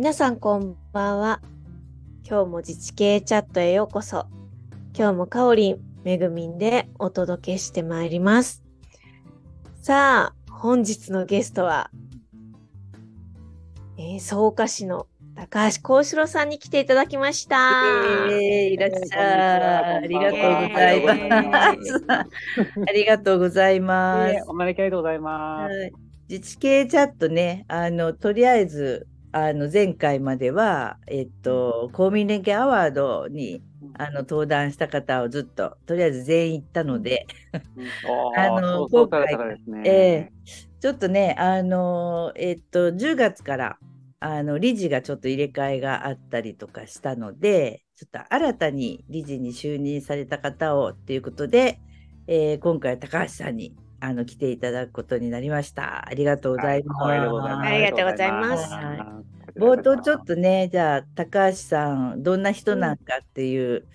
[0.00, 1.42] 皆さんこんばんは。
[2.26, 4.24] 今日も自治系チャットへようこそ。
[4.96, 8.62] 今日もかおりん、めぐみんでお届けしてまいります。
[9.82, 11.90] さあ、本日のゲストは、
[13.98, 17.58] えー、草加市の高橋幸四郎さんに来ていただきました。
[18.30, 18.40] えー、
[18.70, 19.96] いらっしゃい。
[19.96, 22.04] ありがとうございます。
[22.88, 24.44] ありがとうございます。
[24.48, 25.74] お招きありがとうございます。
[25.74, 25.92] はい
[26.30, 33.62] 自治系チャットね、あの、とりあえず、あの、前回までは、えっと、公民連携アワードに、
[33.94, 37.26] あの、登壇した方をずっと、とりあえず全員行ったので、
[38.34, 38.90] あ あの。
[39.84, 40.32] ええ
[40.80, 43.78] ちょっとね、あの、えっと、10月から、
[44.20, 51.80] あの、理事がちょっと入れ替えがあったりとかしたので、ちょっと新たに理事に就任された方をっていうことで、
[52.26, 56.08] えー今回は高橋さんにあの来ていただくことになりました。
[56.08, 57.02] ありがとうございます。
[57.02, 59.22] はいありがとうございますは
[59.56, 63.86] 冒頭ちょっとね、じゃあ高橋さん、どんな人なんかっていう、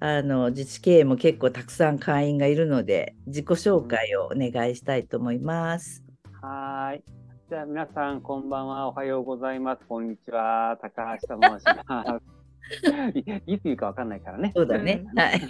[0.00, 6.04] あの自治経営も結構たくさん会員がいるので、自己紹介をお願いしたいと思います。
[6.42, 7.04] はーい。
[7.48, 8.88] じゃあ皆さん、こんばんは。
[8.88, 9.82] おはようございます。
[9.88, 10.78] こんにちは。
[10.82, 12.43] 高橋と申します。
[13.46, 14.52] いいつ言うかわかんないからね。
[14.54, 15.04] そうだね。
[15.14, 15.40] はい。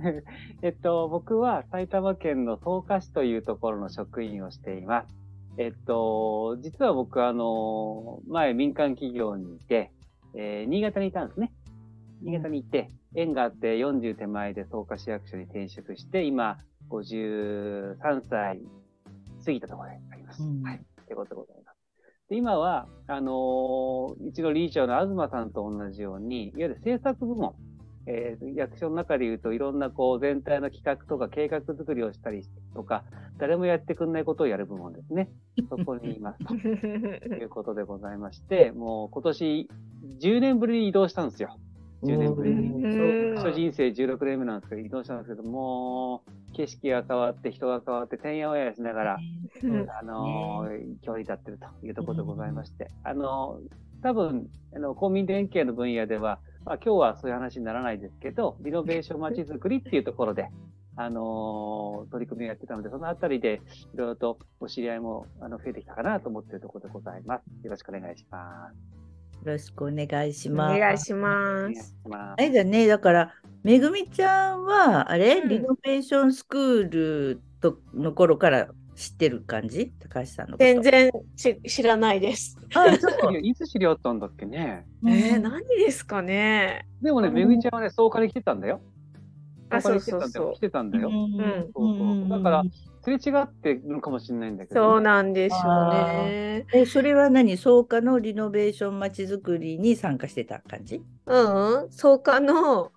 [0.62, 5.14] えっと、僕は埼玉県の草加市というところの職員をしています。
[5.56, 9.92] えっと、実は僕、あの、前民間企業にいて、
[10.34, 11.52] えー新潟にいたんですね。
[12.22, 16.58] 新潟にいて、縁があって40手前で草加市役所に転職して、今、
[16.90, 18.60] 53歳
[19.44, 20.42] 過ぎたところであります。
[20.42, 20.80] うんはい。
[21.06, 21.63] ということでございます。
[22.30, 27.54] で今は、あのーうちの理事長の東さんと同じように、いわゆる政策部門、
[28.06, 32.42] えー役所の中で言うといろんなこう全体の企画とか計画作りをしたり
[32.74, 33.04] とか、
[33.38, 35.28] 誰もやってくんないことをやる部門ですね。
[35.68, 36.54] そこにいます と
[37.34, 39.68] いうことでございまして、もう今年
[40.20, 41.56] 10年ぶりに移動したんですよ。
[42.04, 42.82] 10年ぶりに。
[43.54, 49.18] 人生16年目なんですけど、移動したんですけど、もう景色が変わって人が変わって、てんやわやしながら、
[49.62, 60.48] うんあのー、今日に至っているというところでございまして、あのー、多分、あの、公民連携の分野では、まあ今日はそういう話にならないですけど、リノベーションまちづくりっていうところで、
[60.96, 63.60] あのー取り組みをやってたので、そのあたりで
[63.94, 67.42] いろいろとお知り合いもあの増えてきたかなと思っているところでございます。
[67.64, 68.94] よろしくお願いします。
[69.44, 70.76] よろしくお願いしおます。
[70.76, 71.14] お願いしす。
[71.14, 79.90] ますあれだね、だから、めぐみちゃんは、あれ、うんリノベーションスクールとの頃から知ってる感じ？
[80.00, 80.64] 高橋さんのこと。
[80.64, 82.58] 全然ち知らないです。
[82.74, 83.38] あ、そう。
[83.40, 84.84] いつ知り合ったんだっけね？
[85.06, 86.86] えー、何ですかね？
[87.00, 88.82] でもね、めぐみちゃんはね、草加に来てたんだよ。
[89.70, 91.04] あ、草加そうに来てたんだよ。
[91.04, 91.40] そうそう来。
[91.40, 91.78] てたんだよ。
[91.78, 92.64] うんううそうだから
[93.02, 96.66] すれ違ってるのかもしれないんだけどね、そうなんでしょうね。
[96.74, 97.56] え、それは何？
[97.56, 101.02] 草加のリノベーションまちづくりに参加してた感じ？
[101.26, 102.90] うんうん、草加のうん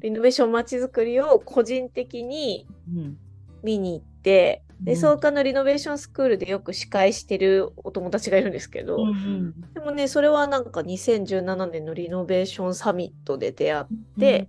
[0.00, 3.18] リノベーションまちづくりを個人的にうん。
[3.62, 4.98] 見に行って、で、うん。
[4.98, 13.86] 草加のリノベーションスクールでよく司会してるお友達がいるんですけど、うんでもね、それはなんか2017年のリノベーションサミットで出会っ
[14.20, 14.48] て、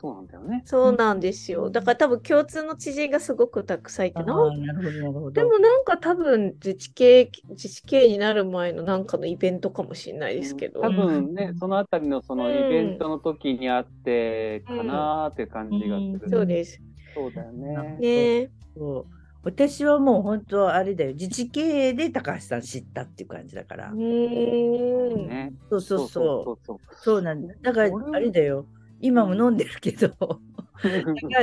[0.00, 0.64] そうなんだよね。
[0.64, 1.70] そうなんですよ。
[1.70, 5.32] だから多分共通の知人がすごくたくさんいて、あなんーなるほど、なるほど。
[5.32, 10.80] でもなんか多分自治系、自治系になる前のなんかのイベントかもしれないですけど。
[10.80, 16.26] 多分ねう、んそのあたりのそのうんイベントの時にあってかなーっていう感じがする。
[16.26, 16.82] うんそうです。
[17.14, 18.00] そうだよね。
[18.00, 19.06] ねそう
[19.42, 25.28] 私はもう本当あれだよ自治経営で高橋さん知ったっていう感じだから、うーん。
[25.28, 28.68] ねそうそうそうそうそうそうなんだだから俺あれだよ
[29.00, 30.40] 今も飲んでるけど高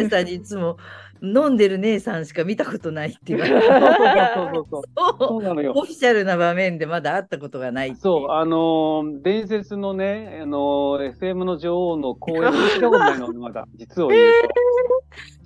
[0.01, 0.77] 橋さんにいつも
[1.21, 3.67] 飲んでる姉さんしか見たことないって言われて
[4.69, 4.83] そう
[5.29, 5.39] オ。
[5.39, 14.31] フィシャルな場面でまだ会ったことがないそう、あのー伝説のね、あのー FM の女王の公演にたことないの、まだ、実を言う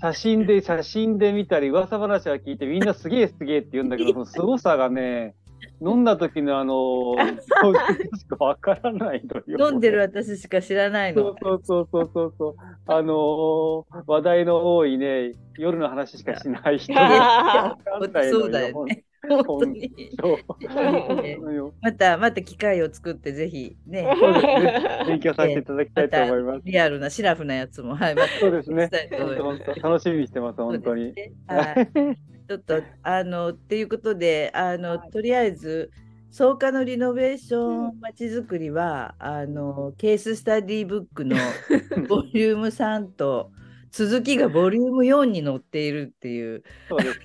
[0.02, 0.08] と。
[0.08, 5.36] 写真で、写真で見たり、噂話は聞いて、みんなすげえすげえって言うんだけど、その凄さがね、
[5.82, 9.70] 飲んだ時のあのー、 そうしかわからないのよ。
[9.70, 12.56] 飲んでる私しか知らないそのうそうそうそうそうそう。
[12.86, 16.94] あのー話題の多いね、夜の話しかしない人
[18.32, 19.92] そうだよね本当に。
[21.82, 24.08] またまた機会を作ってぜひね。
[25.08, 26.62] 勉強させていただきたいと思います。
[26.64, 28.16] リアルなシラフなやつもはい。
[28.16, 28.72] ま たそうです。
[28.72, 28.90] ね
[29.82, 31.14] 楽しみにしてます、本当に。
[31.48, 31.90] はい。
[32.48, 35.12] ちょっとあのっていうことであの、はい。
[35.12, 35.92] とりあえず
[36.32, 41.36] 草加のリノベーションまちづくりは、あのケーススタディブックの
[42.08, 43.52] ボリューム3と
[43.92, 46.64] 続きがボリューム4に載っているっていう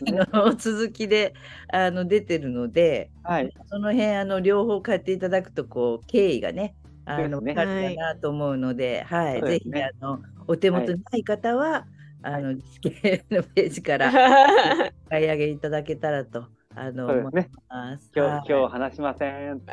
[0.03, 0.21] ね。
[0.59, 1.35] 続きで
[1.73, 3.51] あの出てるのではい。
[3.67, 6.75] その辺あの両方買っていただくとこう経緯がね
[7.07, 11.87] あの分かるかなと思うので、はい、ぜひそうですねあのお手元にない方は、
[12.23, 14.13] あの地形のページから
[15.09, 17.51] 買い上げいただけたらとあのそうですね。
[18.15, 19.61] 今はい日、今日話しません。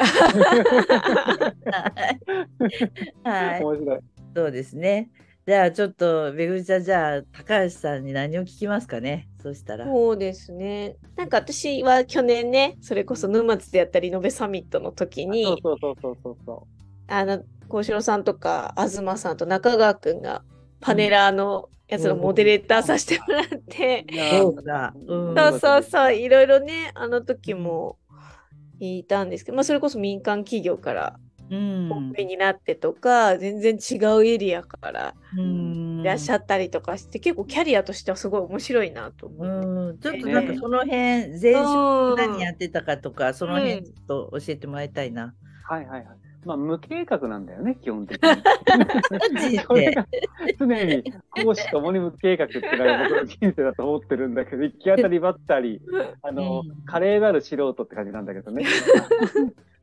[3.24, 4.00] はい、面白い。
[4.36, 5.10] そうですね。
[5.48, 9.28] じゃあちょっとめぐみちゃんじゃあ高橋さんに何を聞きますかね？
[9.42, 9.86] そしたら。
[9.86, 10.98] そうですね。
[11.16, 16.68] なんか私は去年ね、それこそ沼津でやったり、延べサミットの時に、そうそうそうそうそうそ
[17.08, 20.44] あの、幸四郎さんとか、東さんと中川くんが、
[20.80, 24.06] パネラーのやつのモデレーターさせてもらって。
[25.08, 27.98] うんそうそうそう、いろいろね、あの時も
[28.80, 31.20] いたんですけど、まあ、それこそ民間企業から
[31.52, 39.68] うんコンビになってとか、全然違うエリアからうんいらっしゃったりとかして、結構キャリアとしてはすごい面白いなと思って。
[39.68, 40.92] うん、ちょっとなんかその辺、
[41.40, 45.34] 前職うん何やってたかとか、その辺ちょっと教えてもらいたいな。
[45.64, 46.18] はいはいはい。
[46.44, 48.30] まあ、無計画なんだよね、基本的に。
[49.52, 49.66] 人生。
[49.68, 50.08] それが
[50.60, 55.82] 常に公私ともに無計画っていうのが僕の人生だと思ってるんだけど、行き当たりばったり、
[56.24, 58.66] あの、うん華麗なる素人って感じなんだけどね。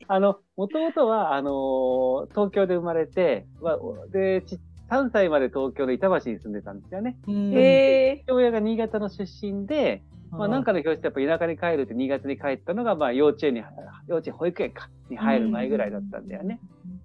[0.07, 3.79] あの、もともとは、あの、東京で生まれて、まあ
[4.11, 4.59] で、ち
[4.91, 7.19] 3歳まで東京の板橋に住んでたんですよね。
[7.27, 13.63] うんへえ父親が新潟の出身で、まあ、なんかの表紙でやっぱ田舎に帰るって新潟に帰ったのが、まあ、幼稚園に、
[14.09, 16.61] 幼稚園、保育園か、に入る前ぐらいだったんだよね。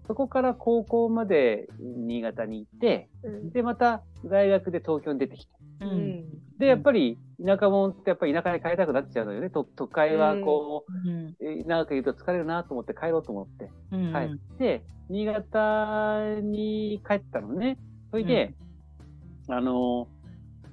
[0.08, 5.54] そこから高校まで新潟に行って、うんで、また大学で東京に出てきて。
[5.84, 6.24] ううんん
[6.58, 9.50] で、やっぱり田舎者ってやっぱり田舎に帰りたくなっちゃうのよね。
[9.50, 13.70] と都会はこうんう、え長くいると疲れるなと思って帰ろうと思って。
[13.92, 17.78] うん帰って、新潟に帰ったのね。
[18.12, 18.54] それで、
[19.50, 20.08] あの、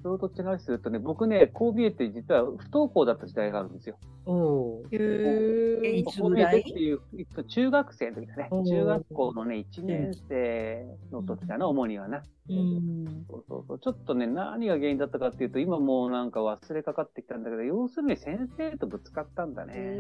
[0.03, 3.97] それと違うするとね、僕ね、こう見えて実は不登校だった時代があるんですよ。
[4.26, 6.61] おうへえいつぐらい？
[6.61, 7.00] っていう、
[7.49, 8.49] 中学生の時だね。
[8.50, 12.22] 中学校のね、1年生の時だな、主にはな。
[12.49, 13.25] うん。
[13.28, 13.78] そうそうそう。
[13.78, 19.96] ちょっとね、何が原因だったかっていうと、今もうなんか忘れかかってきたんだけど、要するに先生とぶつかったんだね。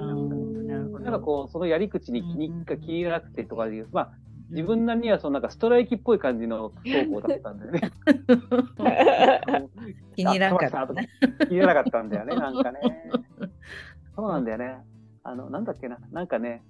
[1.04, 4.10] なんかこう、そのやり口に気にうんか気に入らなくてとかいう、まあ、
[4.50, 7.80] 自分なりにはそのなんかストライキっぽい感じの不登校だったんだよね。
[10.16, 10.86] 気に入らんかった
[11.46, 12.80] 気に入らなかったんだよね、なんかね。
[14.16, 14.78] そうなんだよね。
[15.22, 16.62] あの、なんだっけな、なんかね、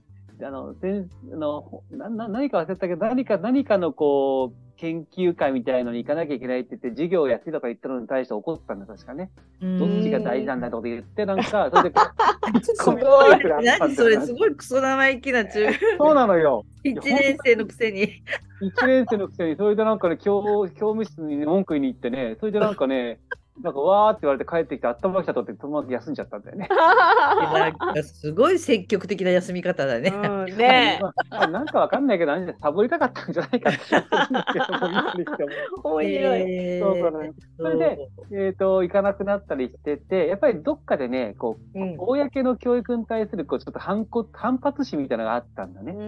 [0.43, 9.31] あの、全あのなな何か忘れたけど、何か、何かのこう、研究会みたいのに行かなきゃいけないって言って、授業をやってとか言ったのに対して怒ったんだ、確かね。
[9.61, 11.95] どっちが大事なんだとか言って、なんか、それで、
[12.65, 12.99] すごい
[13.45, 15.67] 何それすごいクソ生意気な中
[15.99, 16.65] そうなのよ。
[16.85, 18.23] 1年生のくせに。
[18.63, 23.21] 一年生のくせに、それでなんかね、教教務室に文句言いに行ってね、それでなんかね、
[23.63, 26.69] なんかわーって言われて帰ってきて、頭きたとって、そのまま休んじゃったんだよね。
[26.71, 30.11] なんかすごい積極的な休み方だね。
[30.11, 35.49] うんねまあなんかわかんないけど、サボりたかったんじゃないかって気がするんだけど、
[35.83, 37.99] そうそうねそれで
[38.33, 45.93] えっと、行かなくなったりしてて、やっぱりどっかでね、こう、うん公の教育に対する、こう、ちょっと反骨反発心みたいなのがあったんだね。
[45.93, 45.99] うっ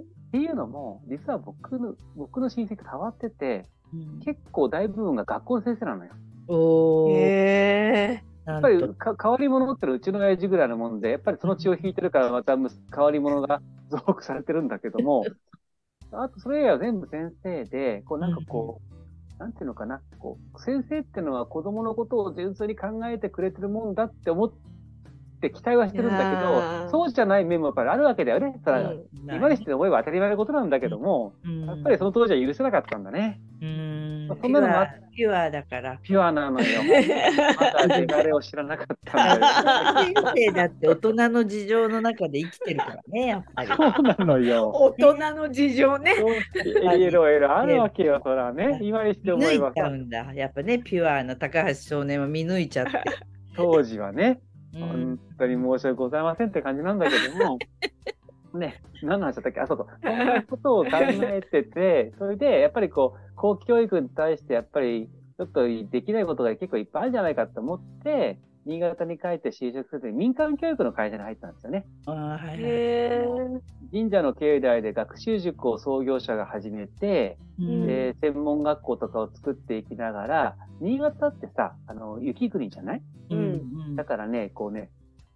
[0.00, 0.02] ん
[0.32, 3.64] ていうのも、実は僕の、僕の親戚と変わってて、
[3.94, 6.12] うん結構大部分が学校の先生なのよ。
[6.48, 7.12] おー。
[7.12, 15.24] へややっぱりか変わり者ってのはうちの親父ぐらいのもんで、やっぱりその血を引いてるからまたむ変わり者が 増幅されてるんだけども、
[16.12, 18.80] あとそれ以外は全部先生で、こうなんかこ
[19.36, 24.52] う、なんていうのかな、こう、先生ってのは子供のことを純粋に考えてくれてるもんだって思っ
[25.40, 28.58] て期待はしてるんだけど、そうじゃない面もやっぱりあるわけだよね。
[28.64, 29.34] それはうん。
[29.34, 31.34] 今にして思えば当たり前のことなんだけども、
[31.66, 33.40] やっぱりその当時は許せなかったんだね。
[33.60, 33.97] うん
[34.28, 35.98] まあそんなのもピュアだから。
[36.02, 36.82] ピュアなのよ。
[37.58, 40.32] まだ汚れを知らなかったんだよ。
[40.36, 43.68] 先生だって大人の事情の中で生きてるからね、やっぱり。
[43.68, 44.70] そうなのよ。
[44.70, 46.14] 大人の事情ね。
[46.54, 48.78] LOL あるわけよ、そらね。
[48.80, 50.32] 今にして思えば見抜いちゃうんだ。
[50.34, 53.02] やっぱね、ピュアな高橋少年は見抜いちゃって。
[53.56, 54.40] 当時はね、
[54.74, 57.58] うん本当に申し訳ございませんって感じなんだけども、
[58.54, 59.60] ね、何の話だったっけ？
[59.60, 59.86] あ、そうそう。
[60.02, 71.86] そんなことを考えてて、 それで、やっぱりこう、公教育に対して、やっぱり、ちょっとできないことが結構いっぱいあるんじゃないかと思って、新潟に帰って就職すると民間教育の会社に入ったんですよね。
[72.06, 72.58] はい
[73.92, 77.86] 神社の境内で学習塾を創業者が始めて、うん。
[77.86, 83.02] で、専門学校とかを作っていきながら、新潟ってさ、あの、雪国じゃない？
[83.30, 83.96] うん。
[83.96, 84.90] だからね、こうね、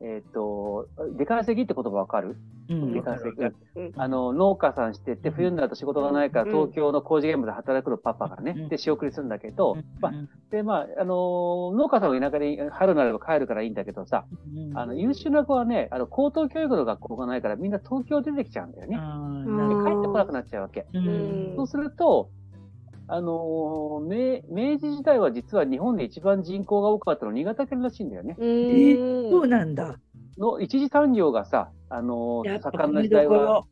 [0.05, 2.37] えっ、と、出稼ぎって言葉わかる？
[2.69, 2.93] うん。
[2.93, 3.93] 出稼ぎうん。
[3.97, 6.51] あの農家さんしてて、冬になると仕事がないから、うん。
[6.51, 8.69] 東京の工事現場で働くのパパがね、うん。
[8.69, 10.29] で仕送りするんだけど、まあうん。
[10.51, 14.77] でまああの農家さんは田舎に春になれば帰るからいいんだけどさ、うん。
[14.77, 18.97] あの優秀な子はね、あの高等教育の学校がないから、みんな東京出てきちゃうんだよね。
[18.97, 20.87] で帰ってこなくなっちゃうわけ。
[21.57, 22.31] そうすると、
[23.15, 28.37] あのー明明治時代は実は日本で一番人口が多かったの新潟県らしいんだよね。
[28.39, 28.47] う
[29.29, 30.01] んそうなんだ。
[30.39, 33.65] の一次産業がさ、あの盛んな米時代は。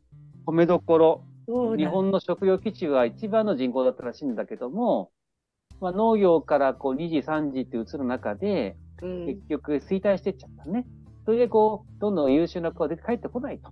[0.45, 1.23] 米どころ。
[1.75, 5.09] 日本の食料基地は一番の人口だったらしいんだけども、
[5.81, 10.85] まあ、農業からこう2時、3時って移る中で、うん結局衰退していっちゃったね。
[11.25, 13.71] それでこう、どんどん優秀な子が出て帰ってこないと。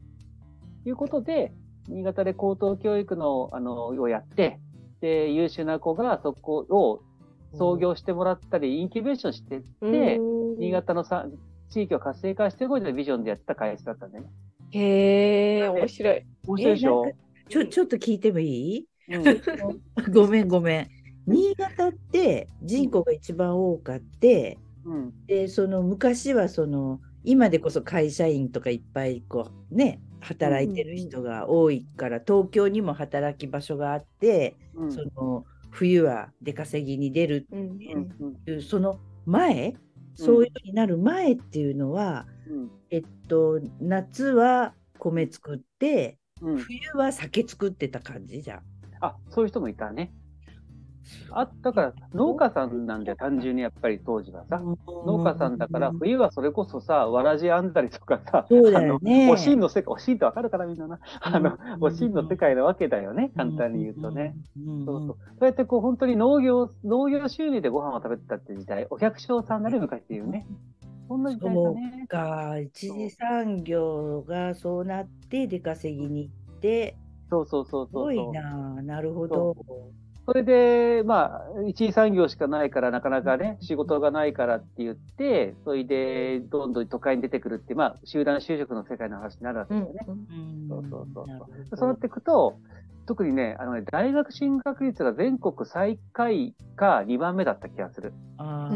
[0.86, 1.54] いうことで、
[1.88, 4.60] 新潟で高等教育の、あの、をやって、
[5.02, 7.02] で、優秀な子がそこを
[7.58, 11.26] 創業してもらったり、インキュベーションしてって、うん新潟のさ
[11.70, 14.24] 地域を活性化してこいというビジョンでやってた会社だったね。
[14.72, 16.26] へえ、面白い。
[16.48, 17.12] 面白いでしょ？
[17.48, 18.86] ちょ、ちょっと聞いてもいい？
[19.10, 19.24] うん
[20.12, 20.88] ごめんごめん。
[21.28, 25.14] 新潟って人口が一番多かって、うん。
[25.28, 34.92] で、その昔はその、今でこそ会社員とかいっぱいこうね、働いてる人が多いから、東京にも働き場所があって、うん。
[34.92, 38.16] その冬は出稼ぎに出るうんうん。
[38.20, 38.30] うん。
[38.32, 39.76] っていう、その前、
[40.16, 42.72] そういうようになる前っていうのは、うん。
[42.90, 46.58] えっと、夏は米作って、うん。
[46.58, 48.62] 冬は酒作ってた感じじゃん。
[49.02, 50.12] あ、そういう人もいたね。
[51.32, 54.62] あ、だから農家さんなんだよ、単純にやっぱり当時はさ。
[55.06, 59.00] 農家さんだから、冬はそれこそさ、わらじ編んだりとかさ、ねあの
[59.32, 61.00] おしんの世界、おしんってわかるかな、みんなな。
[61.22, 64.36] あの、うんおしんの世界なわけだよね、簡単に言うとね。。
[64.58, 65.18] うんそうそう。
[65.18, 70.46] そうやってこう、本当に農業、農業収入でご飯を食べてたって時代、お百姓さんなる昔っていうね。
[71.08, 72.06] そんな時代だね。
[72.08, 76.96] か一次産業がそうなって出稼ぎに行って
[77.30, 78.34] そうそうそうすごいそうそう。
[78.34, 79.56] ななるほど。
[80.30, 90.06] それで、まあ、一次産業しかないから、なかなかね、仕事がないからって言って、それで、どんどん都会に出てくるってまあ、集団就職の世界の話になるわけだよね。
[90.08, 90.68] うん。
[90.70, 91.26] そうそうそう
[91.76, 91.90] そう。
[91.90, 92.60] なっていくと、
[93.10, 98.10] 特にね、あのね、大学進学率が全国最下位か2番目だった気がする。
[98.10, 98.70] うあ。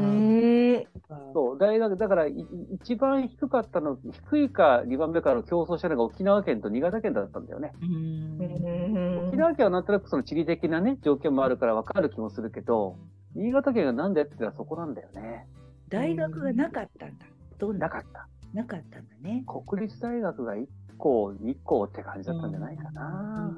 [1.35, 3.99] そう、大学、だから、一番低かったの、
[4.31, 7.73] 低いか2番目からの競争したのが沖縄県と新潟県だったんだよね。
[7.79, 12.97] うん沖縄県はなんとなくその地理的なね、条件もあるから分かる気もするけど、
[13.35, 15.45] 新潟県がなんでって言ったらそこなんだよね。
[15.89, 17.25] 大学がなかったんだ。
[17.59, 17.85] どんな？
[17.85, 18.27] なかった。
[18.51, 19.43] なかったんだね。
[19.67, 20.65] 国立大学が1
[21.03, 23.57] 校、2校って感じだったんじゃないかな。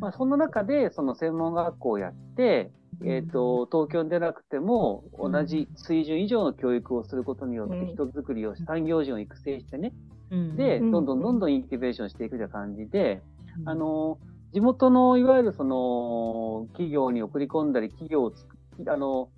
[0.00, 2.72] まあ、そんな中で、その専門学校をやって、
[3.04, 7.86] えっ、と、東京に出なくても、同じ水準以上の教育をすることによって、うん。
[7.86, 9.92] 人づくりをし、産業人を育成してね、
[10.32, 10.56] うん。
[10.56, 10.90] で、うん。
[10.90, 13.22] どんどんどんどんインキュベーションしていくような感じで、
[13.64, 14.18] あの、
[14.52, 18.56] 地元のいわゆるその、企業に送り込んだり、企業をつく、
[18.88, 19.28] あの、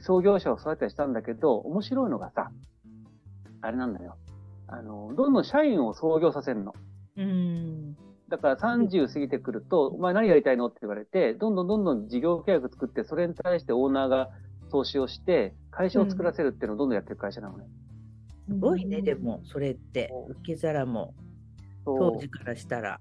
[0.00, 2.50] 創業者を育てたりしたんだけど、面白いのがさ、
[3.60, 4.16] あれなんだよ。
[4.68, 6.74] あの、どんどん社員を創業させるの。
[7.16, 7.96] うん
[8.28, 10.66] だから30過ぎてくると、お前何やりたいの？
[10.66, 14.28] って言われて、どんどんどんどん事業契約作って、それに対してオーナーが
[14.70, 17.66] 投資をして、会社を作らせるっていうのをどんどんやってる会社なのね。
[18.46, 21.14] すごいね、でも、それって受け皿も、
[21.86, 22.28] そう当時。
[22.28, 23.00] からしたら。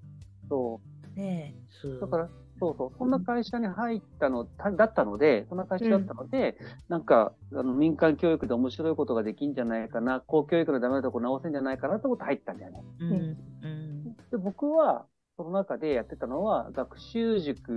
[0.49, 0.79] そ
[1.15, 1.19] う。
[1.19, 1.99] ねえ、そう。
[1.99, 6.57] だから、そうそう、そんな会社に入ったの、ただったので、そんな会社だったので、
[6.89, 12.83] なんか、あの民間教育で面白いことができんじゃないかな、公教育のダメなとこ直せんじゃないかなって入ったんだよね。
[12.99, 15.05] うん、うん、で、僕は、
[15.37, 17.71] その中でやってたのは、学習塾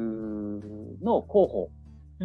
[1.02, 1.70] の広報、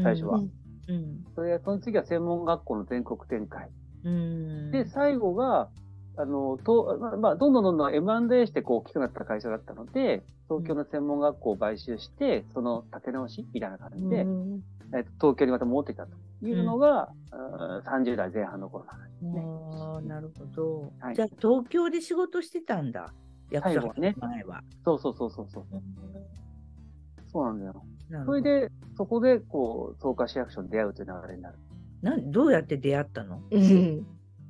[0.02, 0.40] 最初は。
[0.88, 3.70] うん、それその次は専門学校の全国展開。
[4.04, 4.72] うん。
[4.72, 5.70] で、最後が、
[6.18, 19.42] あの、と、まあまあ、どんどんどんどん M&A してこう大きくなった会社だったので、東京の専門学校を買収して、その立て直しみたいな感じで、うんえっと東京にまた戻ってきたというのが、あー30代前半の頃の話ですね。
[19.42, 20.94] ああ、なるほど。
[21.00, 23.14] はいじゃあ、東京で仕事してたんだ。
[23.50, 24.62] 役所最後はね前は。
[24.84, 25.66] そうそうそうそうそう。
[27.32, 27.84] そうなんだよ。
[28.26, 31.58] それで、そこで、こう、草加市役所に出会うという流れになる。
[32.02, 34.06] なんどうやって出会ったの、うん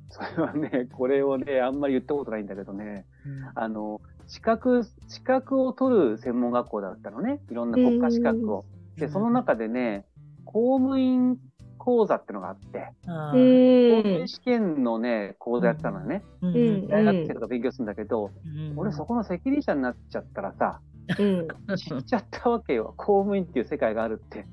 [0.08, 3.06] それはね、これをね、あんまり言ったことないんだけどね、
[3.54, 7.40] あの、資格、資格を取る専門学校だったのね。
[7.50, 8.64] いろんな国家資格を。
[8.96, 10.04] で、その中でね、
[10.44, 11.38] 公務員
[11.78, 16.24] 講座ってのがあって、あうーん公務員試験のね、講座やってたのよね。
[16.42, 20.80] うんうん大学生とか勉強するんだけど、うん俺そこの責任者になっちゃったらさ、
[21.18, 22.94] うん知っちゃったわけよ。
[22.96, 24.46] 公務員っていう世界があるって。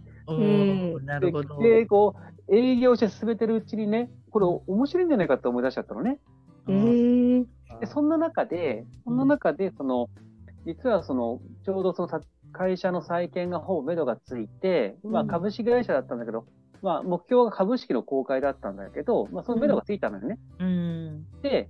[1.06, 1.58] なるほど。
[1.60, 2.16] で、でこ
[2.48, 6.20] う、営業して進めてるうちにね、これ面白いんじゃないかって思い出しちゃったのね。
[6.68, 6.86] うんあ
[7.84, 10.08] で、そんな中で、そんな中で、その、
[10.66, 12.22] 実はその、ちょうどそのさ
[12.54, 16.46] 会社の再建がほぼ目処がついて、まあうん株式会社だったんだけど、
[16.82, 20.40] まあ目標が株式の公開だったんだけど、まあその目処がついたのよね。
[20.60, 21.26] うん。
[21.42, 21.70] で、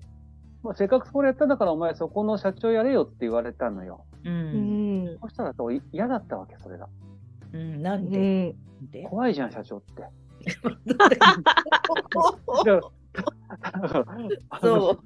[0.61, 4.05] まあ、せっかくそこでやったんだからお前そこの社長やれよって言われたのよ。
[4.23, 4.29] う。
[4.29, 5.17] うんん。
[5.19, 5.53] そしたら
[5.91, 6.87] 嫌だったわけ、それが。
[7.53, 7.81] うん。
[7.81, 8.55] なんうでん。
[8.91, 9.07] で？
[9.09, 10.03] 怖いじゃん、社長って。
[14.61, 14.97] そ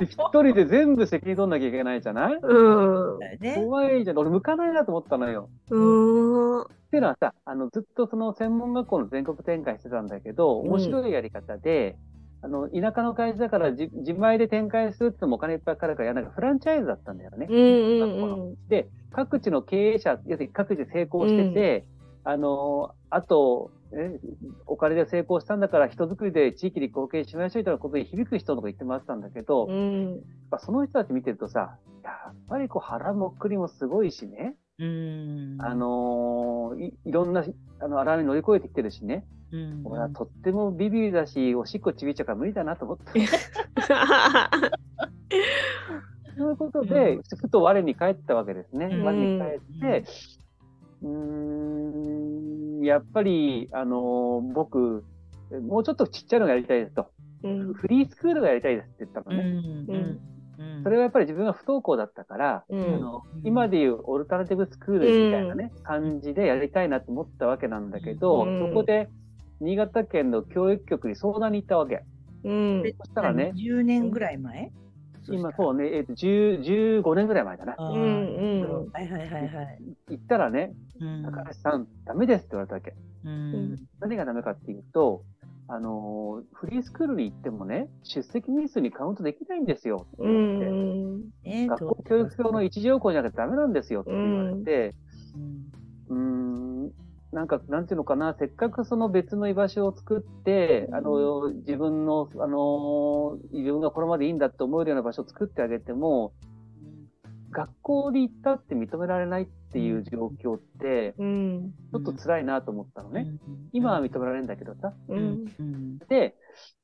[0.00, 0.04] う。
[0.04, 2.34] 一人で全部責任取んなきゃいけないじゃない？
[2.42, 3.18] うん。
[3.54, 4.18] 怖いじゃん。
[4.18, 5.48] 俺向かないなと思ったのよ。
[5.70, 6.62] うん。
[6.62, 11.96] っていうのはさ、あの、ずっとその専門学校の全国展開してたんだけど、うん面白いやり方で、
[12.42, 17.46] あの、田舎の会社だから自自前で展開するってのもお金いっぱいかかるから、なんかフランチャイズだったんだよね。
[17.48, 21.84] うんうんで、各地の経営者、要するに各地で成功してて、
[22.24, 24.18] あの、あと、え
[24.66, 30.22] お金で成功したんだから人づくりで地域に貢献しましょうみたいなことに響く人とか言ってもらってたんだけど、うん。
[30.58, 35.56] その人たち見てるとさ、やっぱりこう腹もっくりもすごいしね、うん。
[35.60, 37.44] あのーいいろんな
[37.80, 43.26] あの荒波乗り越えてきてるしね、うん、俺はとってもビビりだし、おしっこちびっちゃうから無理だなと思って。
[46.38, 48.86] そういうことで、ふと我に返ったわけですね。
[48.86, 50.04] うん我に返って、
[51.02, 55.04] うーん、やっぱり、あのー僕、
[55.68, 57.10] もうちょっとちっちゃいのがやりたいですと。
[57.42, 57.74] うん。
[57.74, 59.86] フリースクールがやりたいですって言ったのうん。
[59.86, 59.86] ね。
[59.88, 60.20] うん。
[60.58, 60.82] うん。
[60.82, 69.08] それはやっぱり自分が不登校だったから、うんあの今でいうオルタナティブスクールみたいなね、感じでやりたいなと思ったわけなんだけど、うんそこで
[69.60, 72.02] 新潟県の教育局に相談に行ったわけ。
[72.44, 72.82] うん。
[72.98, 74.70] そしたらね、10年ぐらい前？
[75.28, 76.60] 今そうね、えっ、と、10
[77.02, 77.76] 15年ぐらい前だな。
[77.78, 78.90] うんうん。
[78.92, 79.78] はいはいはいはい。
[80.08, 81.22] 行ったらね、うん。
[81.22, 82.94] 高橋さん、ダメですって言われたわけ。
[83.24, 83.78] うん。
[84.00, 85.22] 何がダメかっていうと、
[85.68, 90.06] あのーフリースクールに行ってもね、出席日数にカウントできないんですよ。
[90.14, 90.70] ってう言われて。
[90.70, 91.20] ん。
[91.44, 94.94] ね学校教育表の一条項じゃなくてダメなんですよって言われて、
[96.08, 96.22] うん。
[96.82, 96.92] うーん、
[97.32, 106.34] なんか、なんていうのかな、せっかくその別の居場所を作って、あの、自分の、あの、自分がこれまでいいんだって思えるような場所を作ってあげても、
[107.50, 111.74] 学校に行ったって認められないっていう状況って、うん。
[111.92, 113.26] ちょっと辛いなと思ったのね。
[113.72, 114.92] 今は認められるんだけどさ。
[116.08, 116.34] で、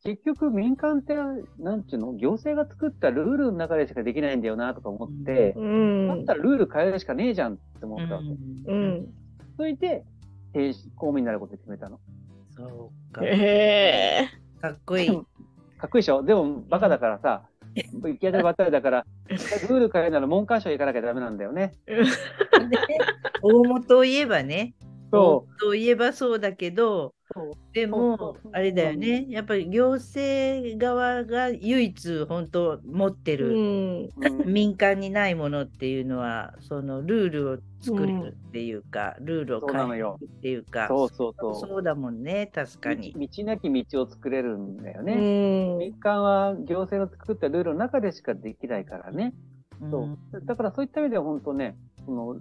[0.05, 1.15] 結局民間って、
[1.59, 6.09] なんていうの、行政が作ったルールの中でしかできないんだよなとか思って、うん。
[6.09, 8.29] だったらルール変えるしかねえじゃんって思ったわけ。
[8.73, 9.07] うん。
[9.57, 10.05] それで、
[10.59, 12.01] 停止公務員になることを決めたの？
[12.57, 13.25] そうか。
[13.25, 14.61] へえ。
[14.61, 15.09] かっこいい。
[15.09, 16.25] かっこいいでしょ？
[16.25, 17.43] でも、バカだからさ、
[17.77, 21.77] 行き当たりばったりだから、ルール変えるなら文科省行かなきゃダメなんだよね。
[21.87, 21.95] で
[23.41, 24.75] 大元を言えばね、
[25.13, 26.39] そ大元を言えばそう。
[26.41, 27.15] だけど
[27.73, 33.37] でもあれだよね、やっぱり行政側が唯一本当持ってう。
[33.37, 34.11] る、
[34.47, 36.07] 民間にないものっていう。
[36.07, 38.83] のは、そのルールを作れるっていう。
[38.83, 40.65] か、ルールを変えるっていう。
[40.65, 41.09] か、そう。
[41.09, 41.35] そう。
[41.39, 41.55] そう。
[41.55, 41.83] そう。
[41.83, 43.13] だもんね、確かに。
[43.13, 45.05] 道なき道を作れるんだよう。
[45.05, 45.15] ね。
[45.15, 45.79] ん。
[45.79, 49.35] 民間は行政の作ったルールの中でしかできないからね。
[49.91, 50.47] そう。
[50.47, 50.85] だからそう。
[50.85, 52.37] いった意味では本当ね、その、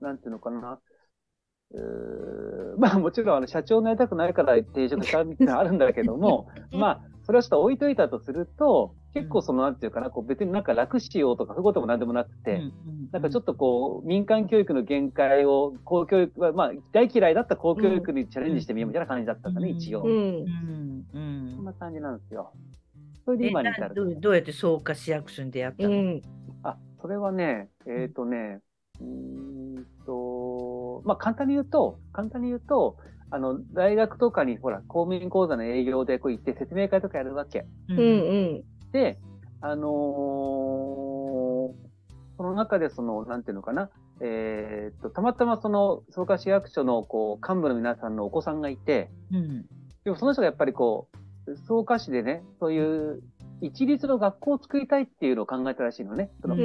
[0.00, 0.30] なんていう。
[0.32, 0.80] のかな。
[2.76, 12.62] まあもちろんあの社長になりたくないから定職したみたいなのあるんだけども、 まあそれはちょっと置いといたとすると、結構そのなんていうかな、こう別になんか楽しようとかそういうこともなんでもなくて、
[13.12, 20.08] なんかちょっと、とこう民間教育の限界を公教育は、まあ大嫌いだった公教育にチャレンジしてみようみたいな感じだったんだね、うん一応う。
[20.08, 20.12] ん。
[20.12, 22.52] うんうんそんな感じなんですよ。
[23.24, 23.88] それでえ今に至る。
[23.88, 26.22] などうどうやって草加市役所に出会ったの、うん。
[26.62, 28.60] あ、それはね、えっ、とね、
[29.00, 29.51] うーん
[31.02, 32.96] と、まあ、簡単に言うと、簡単に言うと、
[33.30, 37.66] あの、大学とかに、ほら、公務員講座の営業でこう行って説明会とかやるわけ。
[37.88, 37.98] ううん。
[37.98, 38.02] う
[38.58, 38.62] ん。
[38.92, 39.18] で、
[39.60, 39.92] あのー
[42.36, 49.66] その中でその、なんていうのかな、えっと、たまたまその、草加市役所の、こう、幹部の皆さんのお子さんがいて、うん
[50.04, 51.08] でもその人がやっぱりこ
[51.46, 53.22] う、草加市でね、そういう、
[53.60, 56.32] 一律の学校を作りたいっていうのを考えたらしいのね。
[56.40, 56.62] そのうう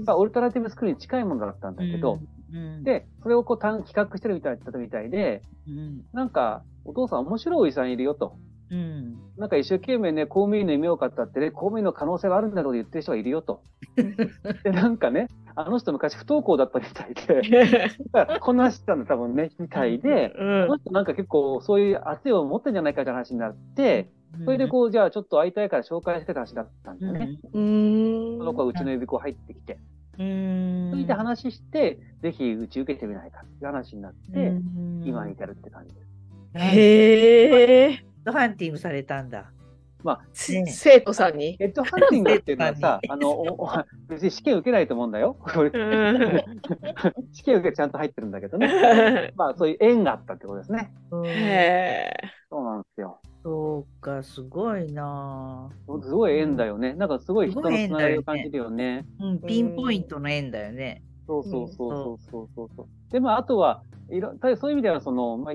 [0.00, 0.04] ん。
[0.06, 2.20] まあ、オルタナティブスクールに近いものだったんだけど、
[2.52, 8.36] うん、で、それをこう単企画してるみたいだったみたいで、うんなんか、お父さん面白いおじさんいるよと。
[8.70, 13.62] うんなんか一生懸命ね、公務員の夢を語ってね、公務員の可能性があるんだろうと言ってる人がいるよと。
[14.64, 17.06] で、なんかね、あの人昔不登校だったみた
[17.38, 17.90] いで、
[18.40, 24.08] こんな話してたの多分ね、みたいで、うんこの人なんか結構そういう熱いを持ってんじゃないかって話になって、
[24.44, 27.38] それでこう、じゃあちょっと会いたいから紹介してた話だったんだよね。
[27.52, 28.38] うん。
[28.38, 29.78] その子はうちの予備校入ってきて。
[30.18, 34.52] うん、それで話して、ぜひうち受けてみないかっていう話になって、
[35.04, 36.06] 今に至るって感じです。
[36.54, 38.04] ヘへえ。
[38.22, 39.50] ッドハンティングされたんだ。
[40.04, 41.56] まあ、ね生徒さんに？
[41.58, 43.70] ヘッドハンティングっていうのはさ、 あの、おお
[44.08, 45.36] 別に試験受けないと思うんだよ。
[47.32, 49.32] 試験受けちゃんと入ってるんだけどね。
[49.36, 50.92] まあ、そういう縁があったってことですね。
[51.12, 52.10] うんへ
[52.50, 53.21] そうなんですよ。
[53.42, 55.70] そうか、すごいな
[56.02, 56.94] すごい縁だよね。
[56.94, 59.04] なんかすごい人のつながりを感じるよね。
[59.20, 61.02] ぁうん、ピンポイントの縁だよね。
[61.26, 63.12] そうそうそうそうそうそう。
[63.12, 65.54] で、まあ、あとは、いろ、そういう意味では、その、まあ、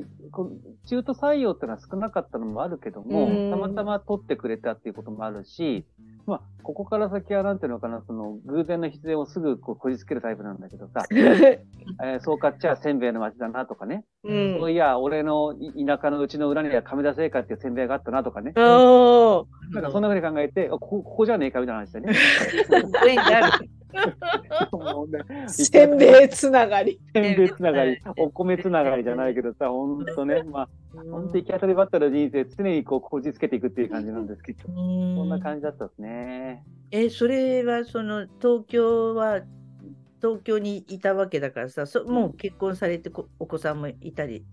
[0.86, 5.86] 中途採用っていうのは少なかったのもあるけども、うんたまたま取ってくれたっていうこともあるし、
[6.28, 11.64] まあ、ここから先はなんていうのかな、その、偶然の必然をすぐこうこじつけるタイプなんだけどさ、え。
[12.04, 18.52] えーそうかっちゃせんべいの街だなとかね、うんそういや、俺のい田舎のうちの裏には亀田製菓っていうせんべいがあったなとかね、
[19.72, 22.14] なんかそんなふうに考えて、あここここじゃねえかみたいな話でね。
[25.48, 27.00] せんべいつながり。
[27.14, 30.70] せんべいつながり、お米つながりじゃないけどさ、ほんとね、まあ、
[31.12, 31.32] ほん。
[31.32, 36.64] と行き当たりばったりの人生、常にこう、こじつけていくっていう感じなんですけど、そそんな感じだったですね。
[36.92, 39.42] え、それはその東京は
[40.22, 44.46] 東京にいたわけだからさ、そもう結婚されてこお子さんもいたり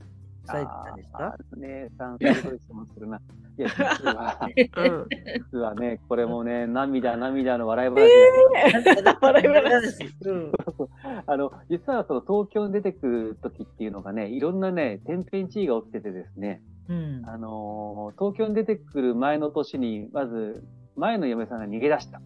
[0.46, 3.20] されてたんですかねえ、さん、そういう質問するな。
[3.56, 5.06] いや、実は、うん。
[5.52, 10.04] 実はね、これもね、涙、涙の笑い話で、 笑い話。
[10.24, 10.52] うん。
[11.26, 17.22] あの、実はその東京に出てくる時っていうのがね、いろんなね、天変地異が起きててですね、うん。
[17.26, 20.64] あのー東京に出てくる前の年に、まず、
[20.96, 22.20] 前の嫁さんが逃げ出した。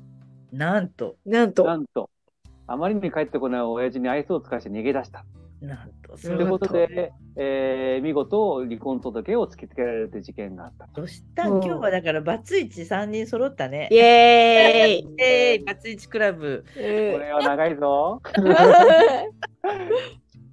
[0.53, 1.65] なんと、なんと。
[1.65, 2.11] なんと、
[2.67, 5.25] あまりに帰ってこない親父に愛想を尽かして逃げ出した。
[5.61, 10.89] なんと、ということで、えー見事離婚届を突きつけられるという事件があった。
[10.95, 11.49] どうした？
[11.49, 13.89] んうん今日はだからバツイチ3人揃ったね。
[13.91, 15.23] イエーイ。
[15.23, 16.65] えーイバツイチクラブ。
[16.75, 18.23] これは長いぞ。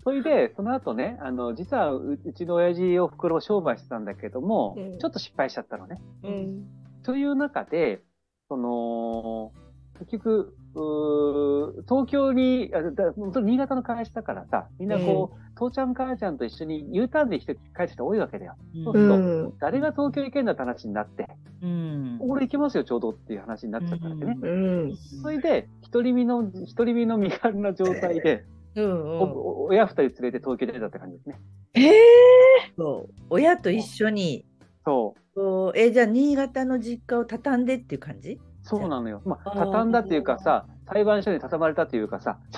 [0.04, 5.98] それで、その後ね、あの、実はううちの親父お袋を商売してたんだけども、うんちょっと失敗しちゃったのね。
[6.24, 6.64] うん
[7.04, 8.02] という中で、
[8.50, 9.52] その、
[10.00, 18.56] 結局、うー東京に、あだ本当に新潟の会社だからさ、みんなこう、父ちゃん母ちゃんと一緒に U ターンで帰ってき人多いわけだよ。
[18.84, 19.54] そううそうん。
[19.60, 21.28] 誰が東京行けんだって話になって、
[21.62, 22.18] うん。
[22.20, 24.38] 俺行けますよ、ちょうどっていう話になっちゃったわけね。
[24.42, 24.98] うん。
[25.22, 28.44] それで、一人身の、一人身の身軽な状態で、
[28.76, 31.40] うんうん親二人連れて東京に出たって感じですね。
[31.76, 31.92] え
[32.78, 34.46] そう親と一緒に、
[34.86, 35.22] そう。
[35.34, 38.40] こうえじゃあ新潟の実家を畳んでっていう感じ？
[38.66, 39.22] そうなのよ。
[39.26, 42.40] まあ、畳んだっていうかさ、裁判所に畳まれたというかさ、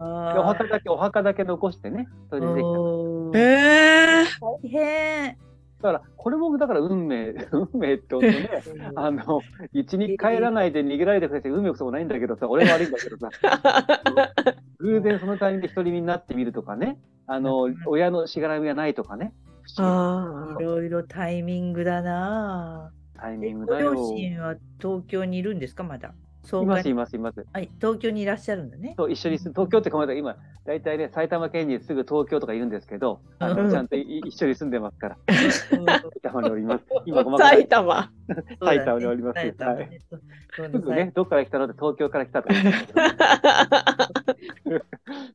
[0.00, 2.68] お墓だけ、お墓だけ残してね、それでできた。
[2.68, 3.38] おー。
[3.38, 4.24] えー。
[4.40, 5.36] 大変。
[5.80, 8.50] だから、これもだから運命、運命ってことね、
[8.96, 9.40] あの、
[9.72, 13.30] 家に帰らないで逃げられてくれて運命こそもないんだけどさ、俺は悪いんだけどさ、
[14.80, 19.32] 偶然そのタイミングで一人身になってみるとかね、あの、親のしがらみがないとかね、
[19.76, 23.94] あいろいろタイミングだなタイミングだよ。
[23.94, 25.84] 両親は東京にいるんですか？
[25.84, 26.14] まだ。
[26.44, 27.44] そういます、います、います。
[27.52, 28.94] はい、東京にいらっしゃるんだね。
[28.96, 36.84] と一緒に住ん、東京ってこの間今、大体ね、埼玉県にすぐ東京とかいるんですけど、あのうんちゃんとい一緒に住んでますから、うん埼玉におります。
[37.04, 37.32] 今、ごあ。
[37.32, 38.10] まか埼玉。
[38.64, 40.22] 埼玉におります埼玉ねそう
[40.56, 42.48] そうすぐね、どっから来たのって東京から来たと。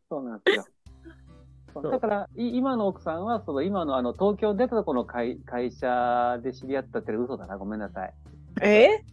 [0.09, 0.65] そうなんですよ。
[1.81, 8.13] そうだから、い今の奥さんは、その今のあの東京出たところの会会社で知り合ったって嘘だな、ごめんなさい。
[8.61, 9.03] え？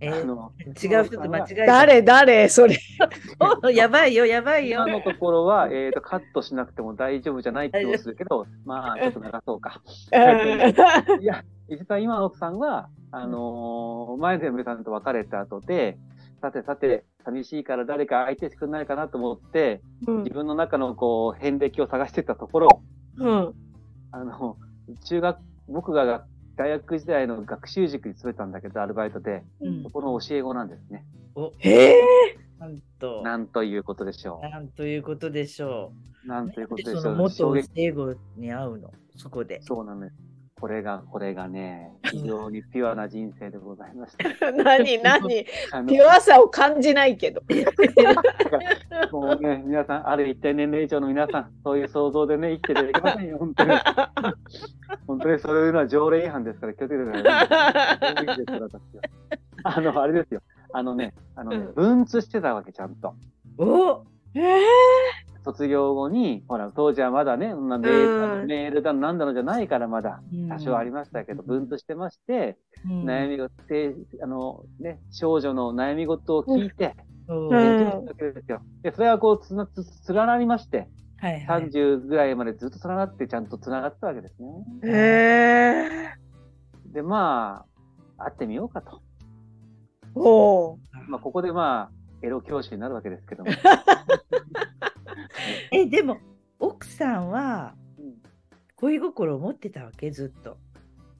[0.00, 1.66] えあの違う人と間違えた。
[1.66, 2.02] 誰？
[2.02, 2.48] 誰？
[2.48, 2.76] それ。
[3.72, 4.98] やばいよ、やばいよ今。
[4.98, 9.80] のところは、えー、とカットしなくても大丈夫じゃないって気もするけど、 まあ、ちょっと流そうか。
[11.20, 15.96] いや、実は今の奥さんは、あのー前の嫁さんと別れた後で、
[16.44, 22.82] さてさて、寂しいから誰か相手してくれないかなと思って、うん自分の中のこう、遍歴を探してたところ、
[23.16, 23.54] うん。
[24.10, 24.58] あの、
[25.06, 26.26] 中学、僕が
[26.56, 31.06] 大学時代の学習塾に勤めたんだけど、アルバイトで、うんそこの教え子なんですね。
[31.34, 31.94] おええ
[32.58, 35.92] なんと、なんということでしょなんということでしょ
[36.24, 36.28] う。
[36.28, 36.52] なんう。
[36.52, 37.16] ということでしょう。
[37.16, 39.62] 元教え子に会うの、そこで。
[39.62, 40.33] そうなんです。
[40.64, 44.50] これが、これがね、非常にピュアな人生でございました。
[44.64, 45.44] 何何？
[45.86, 47.42] ピュアさを感じないけど。
[49.12, 53.72] もうね、皆さん、ある一定年齢以上の皆さん、そういう想像でね、生きてていけませんよ、本当に。
[55.06, 58.80] 本当にそういうのは条例違反ですから、気をつけてください。
[59.64, 60.40] あの、あれですよ。
[60.72, 63.14] あのね、あのね、文通してたわけ、ちゃんと。
[63.58, 64.02] お
[64.34, 76.96] ええ卒業後に、ほら、当時はまだね、そんなメール,、うんメールだのなんだのじゃないから、まだ、多少ありましたけど、文通してまして、うん悩み事って、あの、ね、少女の悩み事を聞いて、
[78.82, 81.70] でそれはこう、つな、つ、つらなりまして、はいはい。
[81.70, 84.48] 30ぐらいまでずっとつながってちゃんとつながってたわけですね。
[84.84, 85.88] え
[86.90, 87.64] えで、ま
[88.18, 89.02] あ、会ってみようかと。
[90.14, 90.78] おお。
[91.08, 91.90] まあ、ここでまあ、
[92.22, 93.50] エロ教師になるわけですけども。
[95.70, 96.18] え、でも、
[96.58, 98.14] 奥さんはうん
[98.76, 100.56] 恋心を持ってたわけ、ずっと。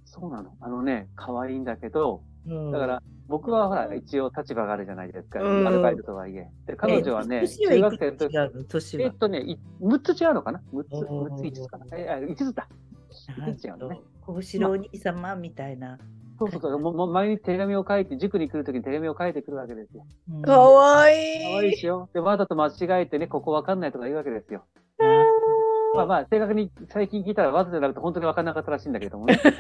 [0.05, 0.53] そうなの。
[0.61, 5.41] あのね、可愛いんだけど、うんだから、僕はほら、一応立場があるじゃないですか。
[5.43, 6.51] うんアルバイトとはいえ。
[6.67, 8.33] で、彼女はね、中学生の時
[8.69, 9.13] 年はえっ。
[9.13, 11.87] とね、い6つ違うのかな ?6 つ、おー6つ、5つかな？
[11.97, 12.69] え、あ5つだ。
[13.39, 13.97] なん違うのね
[14.27, 15.99] と小四郎お兄様みたいな。
[16.39, 16.79] そうそうそう。
[16.79, 20.05] もうもう毎日手紙を書いて、塾に来るときに手紙を書いてくるわけですよ。
[20.31, 21.43] うんかわいい。
[21.45, 22.09] 可愛いですよ。
[22.15, 24.65] で、わざと間違えてね、ここわかんないとか言うわけですよ。
[25.95, 29.41] まあまあ、正確に最近聞いたらわざとじゃなくて本当にわかんなかったらしいんだけどもね。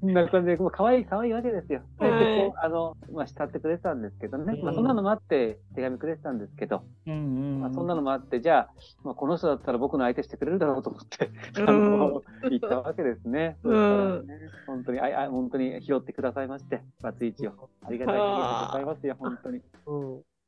[0.00, 1.82] そんな感じで、もう可愛い可愛いわけですよ。
[1.98, 4.60] ではいこうあの、まあ、慕ってくれてたんですけどね。
[4.62, 7.16] まあ、うんそんなのもあって手紙くれてたんですけど、うんう
[7.58, 8.68] んまあ、そんなのもあって、じゃあ、
[9.02, 11.30] まあ、この人だったら僕の相手してくれるだろうと思って、
[11.60, 13.58] うんあの、言ったわけですね。
[13.64, 14.34] うんね
[14.66, 17.68] 本当に、ああ本当に拾ってくださいまして、バツイチを。
[17.82, 19.62] ありがたいございますよ、本当に。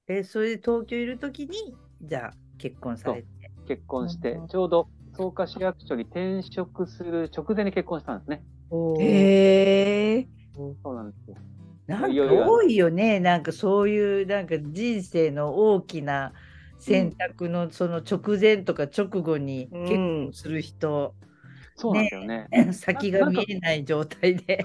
[0.07, 3.29] え、それで東京いるときに、じゃあ結婚されて。
[3.67, 8.43] 結婚してうん、ちょうど草加市役所に転職する直前に結婚したんですね。
[9.01, 10.29] へえ。
[10.83, 11.37] そうなんですよ。
[11.87, 16.33] なんか多いよね、なんかそういうなんか人生の大きな
[16.79, 21.15] 選択のその直前とか直後にうん結婚する人、
[21.77, 22.49] そうなんだよね。
[22.73, 24.65] 先が見えない状態で。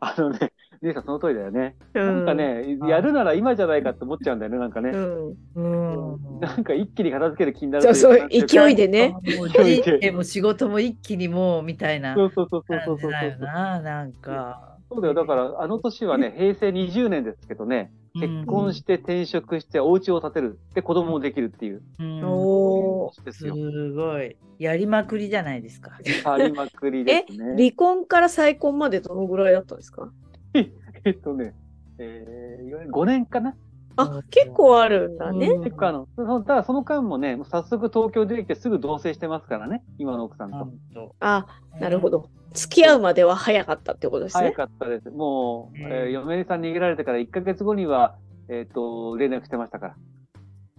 [0.00, 1.76] あのね、姉さんその通りだよね。
[1.92, 2.34] ななんか。
[2.34, 4.96] ね、やるなら今じゃないかって思っちゃうんだよね、なんかねう。
[4.96, 5.34] ん。
[5.54, 9.10] うんなんか一気に片付ける気になるそう勢いでね。
[9.10, 14.78] もう勢いでも仕事も一気にもうみたいなそうそうそうそうそうそう感じだよな、なんか。
[14.90, 15.14] そうだよ。
[15.14, 20.58] だから、あの年はね、平成20年ですけどね、結婚して転職してお家を建てる。
[20.74, 21.82] で、子供もできるっていう。
[22.00, 23.54] うんおすよ。
[23.54, 24.36] すごい。
[24.58, 25.92] やりまくりじゃないですか。
[26.24, 27.54] ありまくりですね。
[27.56, 30.10] 離婚から再婚までどのぐらいだったんですか？
[31.04, 31.54] えっとね、
[31.98, 33.54] えー、5年かな。
[33.96, 35.48] あ、結構あるんだね。
[35.48, 40.68] うん結構あの、そのただその間もね、もう早速東京出てきてすぐ同棲してますからね、今の奥さんと。
[40.94, 41.46] とあ、
[41.80, 42.30] なるほど。
[42.52, 44.54] 付き合うまでは早かったってことです早ね。
[44.54, 45.10] かったです。
[45.10, 48.16] もう、うんえー嫁さん逃げられてから1ヶ月後には、
[48.48, 49.96] えっ、と、連絡してましたから。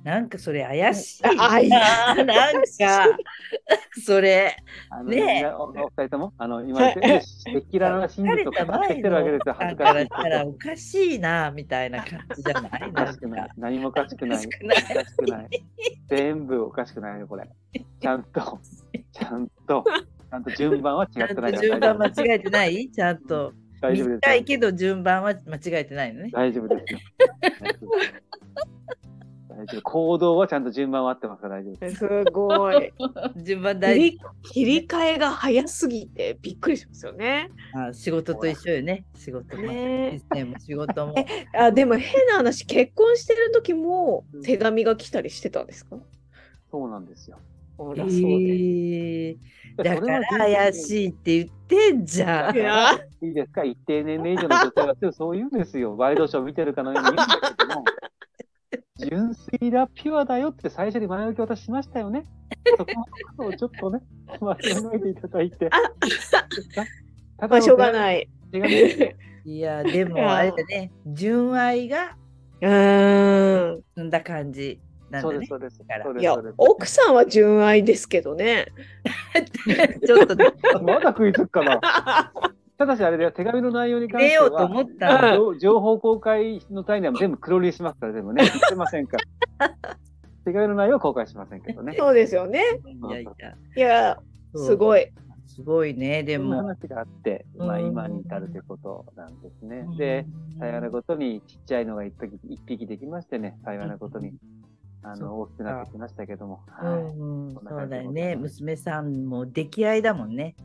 [0.03, 1.29] なんかそれ怪しいあ
[2.15, 2.25] な。
[2.25, 2.61] なんか、
[4.03, 4.55] それ。
[5.05, 13.11] ねえおお二人とも、あの、今、赤裸々な真実を語ってきてるわけですよ、恥ずかしいしたらおかしいな、みたいな感じじゃないな
[13.45, 13.49] い。
[13.57, 14.45] 何もおかしくない。
[14.45, 14.49] おか
[15.05, 15.49] しくない。
[16.09, 17.47] 全部おかしくないよ、これ。
[17.99, 18.59] ちゃんと、
[19.13, 22.89] ちゃんと、ちゃんと順番は違ってないと順番間違えてない？
[22.89, 23.53] ちゃんと。
[23.81, 26.29] 大丈夫ですけど順番は間違えてないのね。
[26.31, 26.99] 大丈夫ですよ。
[29.65, 29.81] 大丈夫。
[29.81, 31.97] 行動はちゃんと順番は合ってますから大丈夫です。
[31.97, 32.93] すごい。
[33.37, 34.11] 順番切大事。
[34.11, 37.49] り切り替えが早すぎてびっくりしますよね。
[37.73, 39.05] あ仕事と一緒よね。
[39.15, 39.63] 仕事も。
[39.63, 40.21] ね
[40.59, 41.15] 仕事も。
[41.53, 45.97] あでも変な話結婚してる時もうん手紙が来たりしてたんですか、
[46.71, 47.37] そうなんですよ。
[47.77, 48.65] ほえらそうで。
[49.33, 49.37] ー
[49.83, 50.73] だから怪い。
[50.73, 52.59] しいって言ってんじゃんい。
[52.59, 53.63] やいいですか？
[53.63, 55.95] 一定年齢以上の女性が強いそう言うんですよ。
[55.97, 57.91] ワイドショー見てるかのように言うんだけども。
[59.09, 62.25] 純粋だ、ピュアだよって最初に前置き私しましたよね。
[62.77, 63.09] そこのこ
[63.43, 64.01] とをちょっとね、
[64.39, 65.69] 忘れないでいただいて。
[67.37, 67.93] あしょうがい。
[67.93, 68.29] ない。
[69.45, 70.91] いや、でもあれだね。
[71.07, 72.15] 純愛が
[72.61, 74.09] うーん。
[74.09, 75.69] だ感じなんそうです、だね。
[75.69, 75.77] そうです。
[76.03, 78.67] そうですいや奥さんは純愛ですけどね。
[80.05, 80.45] ちょっとね
[80.83, 81.81] まだ食いつくかな。
[82.81, 85.53] ただしあれだよ、手紙の内容に関しては、ようと思ったの。
[85.53, 88.41] 情情報公開の際には全部黒にしますから、全部ね。
[88.51, 89.17] 言ってませんか
[89.59, 89.75] ら。
[90.45, 91.93] 手紙の内容は公開しませんけどね。
[91.95, 92.63] そうですよね。
[93.07, 93.25] いやい
[93.75, 94.19] や。
[94.55, 95.11] すごい。
[95.45, 96.55] すごいね、でも。
[96.55, 99.85] 話があって、まあうん今に至るということなんですね。
[99.99, 100.25] で、
[100.57, 104.33] 幸いなことにちっちゃいのが一匹一匹できましてね、幸いなことに、
[105.03, 107.03] あの、大きくなってきましたけども、うはい。
[107.03, 108.35] んうん、そうだよね。
[108.37, 110.55] 娘さんも出来合いだもんね。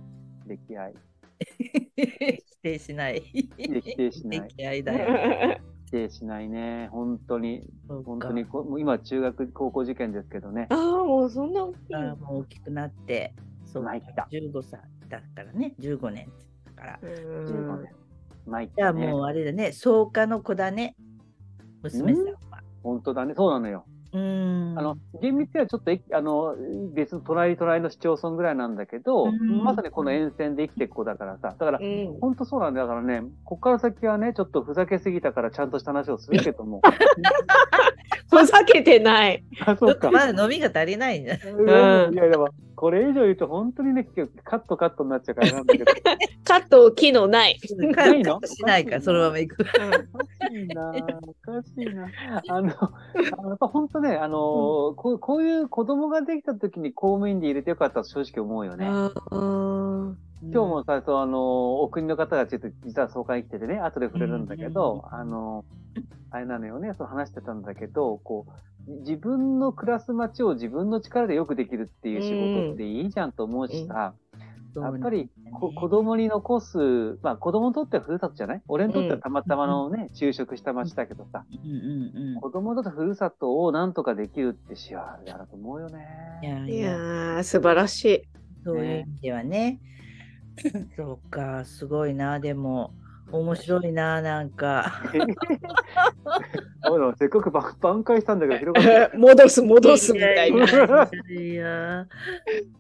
[0.46, 0.94] 出来合い。
[1.96, 3.20] 否定しない。
[3.20, 3.48] 否
[3.96, 5.02] 定しない出来合いだ
[5.52, 5.58] よ。
[5.86, 6.88] 否定しないね。
[6.90, 10.66] 本当に、本当にこ、もう今中学、高校受験ですけどね。
[10.70, 16.28] ああもうそんな大きいもう大きくなって、そうか参った15歳だからね、15年
[16.64, 16.98] だから。
[17.02, 17.92] う15ん年。
[18.46, 18.92] 参っじゃあ。
[18.92, 20.96] もうあれだね、草加の子だね、
[21.82, 22.62] 娘さんは。
[22.82, 23.34] 本当だね。
[23.36, 23.84] そうなのよ。
[24.18, 26.54] あの、厳密にはちょっとえ、あの、
[26.94, 29.62] 別の隣隣の市町村ぐらいなんだけど、うん。
[29.62, 31.54] まさにこの沿線で生きていく子だからさ。
[31.58, 32.18] だから、うん。
[32.20, 36.80] 本当そうなんだからね、ここから先はね、ちょっとふざけすぎたからちゃんとした話をするけども、
[38.30, 39.44] ふざけてない。
[39.64, 40.08] あ、ちそうか。
[40.08, 41.36] ょっとまだ飲みが足りないんだ。
[41.44, 44.06] うんいや、でも、これ以上言うと本当にね、
[44.44, 45.84] カットカットになっちゃうからなんだけど。
[46.44, 47.58] カット機能ない。
[47.94, 48.40] ないの？
[48.44, 49.62] しないから、そのまま行く。
[49.62, 52.08] おかしいな、おかしいな。
[52.48, 52.72] あの、
[53.38, 58.86] あのやっぱ本当ね、あの、こうこういう子供ができた時に公務員で入れてよかったと正直思うよね。
[60.52, 65.64] 今日もさ、そう、あの、お国の方がちょっと実は総会に来ててね、後で触れるんだけど、あの、
[66.30, 68.46] あれなのよね、そう話してたんだけど、こ
[68.88, 74.14] う、自分の暮らす街を自分の力でよくできるっていう仕事っていいじゃんと思うしさ、
[74.76, 78.62] やっぱりこ子供に残す、まあ子供にとってはふるさとじゃない？
[78.68, 86.06] 俺にとってはたまたまのね、就職した街だけどさ、うんうんうん子供にとってふるさとをなんとかできるって幸せだなと思うよね。
[86.42, 88.22] いやいいややー、素晴らしい。
[88.64, 89.80] そういう意味ではね。
[90.96, 92.92] そうか、すごいな、でも、
[93.32, 95.02] 面白いな、なんか。
[96.82, 98.72] あせっかくば挽回したんだけど。
[99.18, 100.64] 戻す、戻すみたいな。
[101.28, 102.06] いや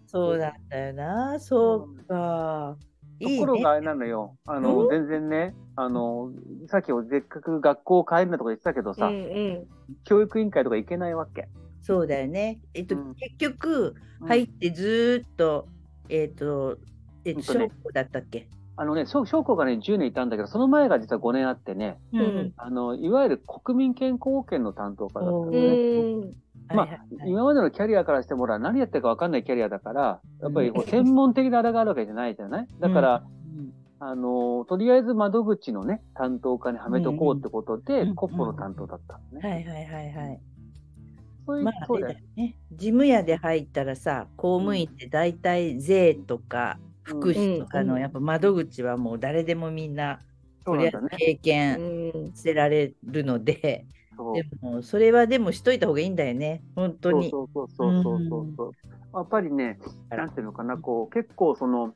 [0.06, 2.76] そうなんだよな、そうか。
[3.20, 4.36] ところがあれなのよ。
[4.46, 6.30] あの、全然ね、あの、
[6.68, 9.66] さっきせっかく学校帰るなとか言ってたけどさ、うんうん
[10.02, 11.48] 教育委員会とか行けないわけ。
[11.80, 12.60] そうだよね。
[12.74, 15.68] えっと、うん結局、うん入ってずーっと、
[16.08, 16.78] えっと、
[17.26, 17.70] えっと、ね。
[17.84, 18.48] 校だったっけ？
[18.78, 22.20] あのね、小小校がね、10年いたんだけど、その前が実は5年あってね、うん。
[22.20, 26.02] うんあの、いわゆる国民健康保険の担当課だったのうね。
[26.26, 26.32] ん。
[26.68, 27.30] まあはいはいはい。
[27.30, 32.68] 今までのキャリアからしてもほら何やってるか分かんないキャリアだから、やっぱりこう専門的なあれがあるわけじゃないじゃない？
[32.80, 33.22] だから、
[33.56, 33.72] うん。
[33.98, 38.08] あの、とりあえず窓口のね、担当課にはめとこうってことで、うん。
[38.10, 39.48] うんコッポの担当だったのね。
[39.48, 40.40] はいはいはいはい。
[41.46, 41.72] そういう、だ
[42.12, 42.56] よね。
[42.72, 50.20] 事務屋で入ったらさ、公務員って大体税とか福祉とかうんのやっぱ窓口はもう誰でもみんな、
[50.64, 50.98] とりあえず。
[51.10, 53.86] 経う験んせられるので、
[54.32, 57.30] でもそれはでもしといた方がいいんだよね、本当に。
[57.30, 58.76] そうそうそうそうそうそう。
[59.14, 59.78] やっぱりね、
[60.10, 61.94] なんていうのかな、こう、結構その、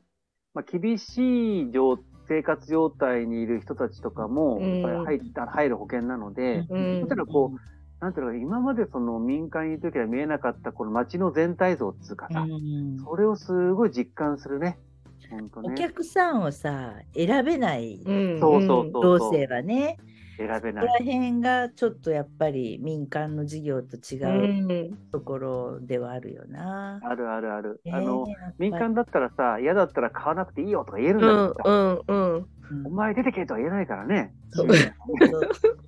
[0.53, 1.97] まあ、厳しい状
[2.27, 7.53] 生活状態にいる人たちとかも、うんやっぱり入った入る保険なので、うんだからこ
[7.99, 14.77] なんていうのかな、今までその民間にいるときは見えなかったこの街の全体像っていうかさ、うんそれをすごい実感するね。
[15.31, 15.75] 本当おね。
[15.77, 18.01] 客さんをさ、選べない。
[18.05, 18.39] うん。
[18.39, 19.97] そうそうそう同性はね、
[20.37, 21.05] 選べなここらい。
[21.05, 24.97] 辺がちょっとやっぱり民間の事業と違ううん。
[25.11, 26.99] ところではあるよな。
[27.03, 27.81] あるあるある。
[27.85, 28.55] ねあの、やっぱり。
[28.59, 32.35] 民間だったらさ、嫌だったら買わなくていいよとか言えるんだうんけどさ、うんうん。
[32.35, 32.45] うん
[32.85, 34.33] お前出てけとは言えないからね。
[34.51, 34.67] そう。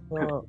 [0.09, 0.45] そ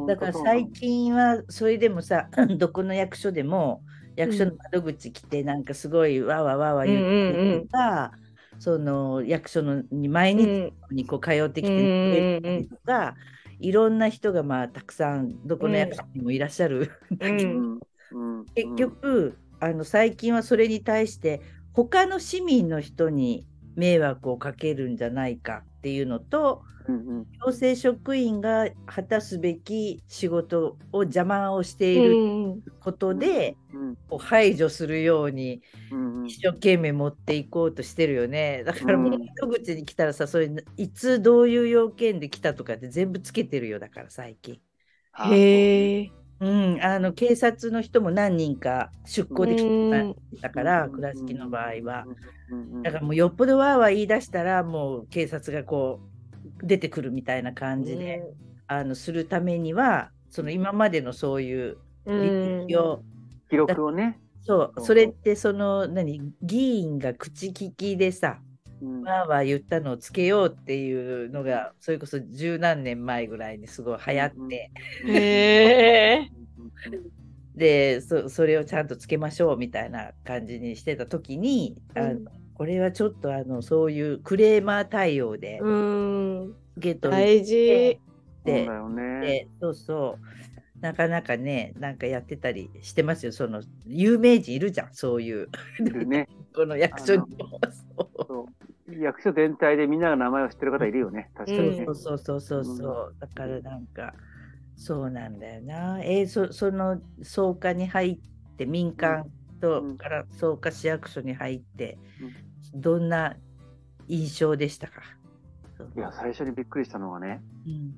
[0.00, 3.82] うだから最近はそれでもさ どこの役所でも
[4.16, 8.12] 役所の窓口来てなんかすごいわーわーわーわー言ってるとか、
[8.62, 13.16] その役所のに毎日にこう通ってきてくれるとか、
[13.58, 16.92] いろんな人がまあたくさんどこの役所にもいらっしゃる、
[18.54, 21.40] 結局あの最近はそれに対して
[21.72, 32.14] 他の市民の人に迷惑をかけるんじゃないかっていうのと行政職員が果たすべき仕事を邪魔をしてういる
[32.56, 35.62] んことで、うんこう排除するように
[36.26, 38.64] 一生懸命持っていこうとしてるよね。
[38.64, 44.60] だからもううん窓口に来たらさ、それいつどういう要件で来たとかって全部つけてるよだから最近。
[45.30, 46.10] へえ。
[46.40, 52.04] うん、あの警察の人も何人か出向できうんたから、倉敷の場合は。
[52.06, 56.11] うんうんだからもうよっぽどわーわー言い出したら、もう警察がこう
[56.62, 58.22] 出てくるみたいな感じで、
[58.66, 62.20] あのするためには、その今までのそういううん。
[62.20, 63.02] 履歴を、
[63.48, 64.18] 記録をね。
[64.40, 68.40] そう、そうそれってその何、議員が口利きでさ、
[68.80, 69.02] うん。
[69.02, 74.70] わーわー言ったのをつけようっていうのが、それこそ十何年前ぐらいにすごい流行って、
[75.06, 76.30] へえ。
[77.54, 86.54] でそ、それをちゃんとつけましょうみたいな感じにしてた時に、あのうんこれはちょっとあのそういうクレーマー対応でうん。
[86.76, 87.98] 受け取り大事。
[88.46, 89.20] そうでだよね。
[89.20, 90.18] でそうそ
[90.76, 90.80] う。
[90.80, 93.32] なかなかねなんかやってたりしてますよ。
[93.32, 95.48] その有名人いるじゃんそういう。
[96.06, 96.28] ね。
[96.54, 97.36] この役所に
[98.30, 98.46] も。
[99.00, 101.32] 役所全体でみんなが名前を知ってる方いるよね。
[101.34, 101.84] 確かにね。
[101.86, 101.94] そう。
[101.96, 104.14] そうそうそうそう、だからなんか
[104.76, 106.00] そうなんだよな。
[106.04, 109.26] えーそその草加に入って民間
[109.60, 109.96] とうん。
[109.96, 111.96] から草加市役所に入って、
[112.74, 113.36] どんな
[114.08, 115.02] 印象でしたか、
[115.96, 117.92] いや、最初にびっくりしたのがね、うん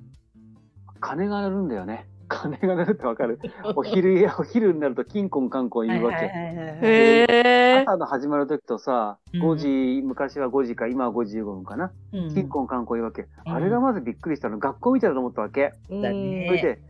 [1.01, 2.07] 鐘が鳴るんだよね。
[2.27, 3.39] 鐘が鳴るってわかる
[3.75, 7.83] お昼や、お昼になるとキンコンカンコン言うわけ。
[7.85, 9.55] 朝の始まる時とさ、うん5
[9.99, 11.91] 時、昔は5時か、今は5時15分かな。
[12.13, 13.23] うんキンコンカンコン言うわけ。
[13.23, 14.57] うんあれがまずびっくりしたの。
[14.57, 15.73] 学校みたいだと思ったわけ。
[15.87, 16.81] それで、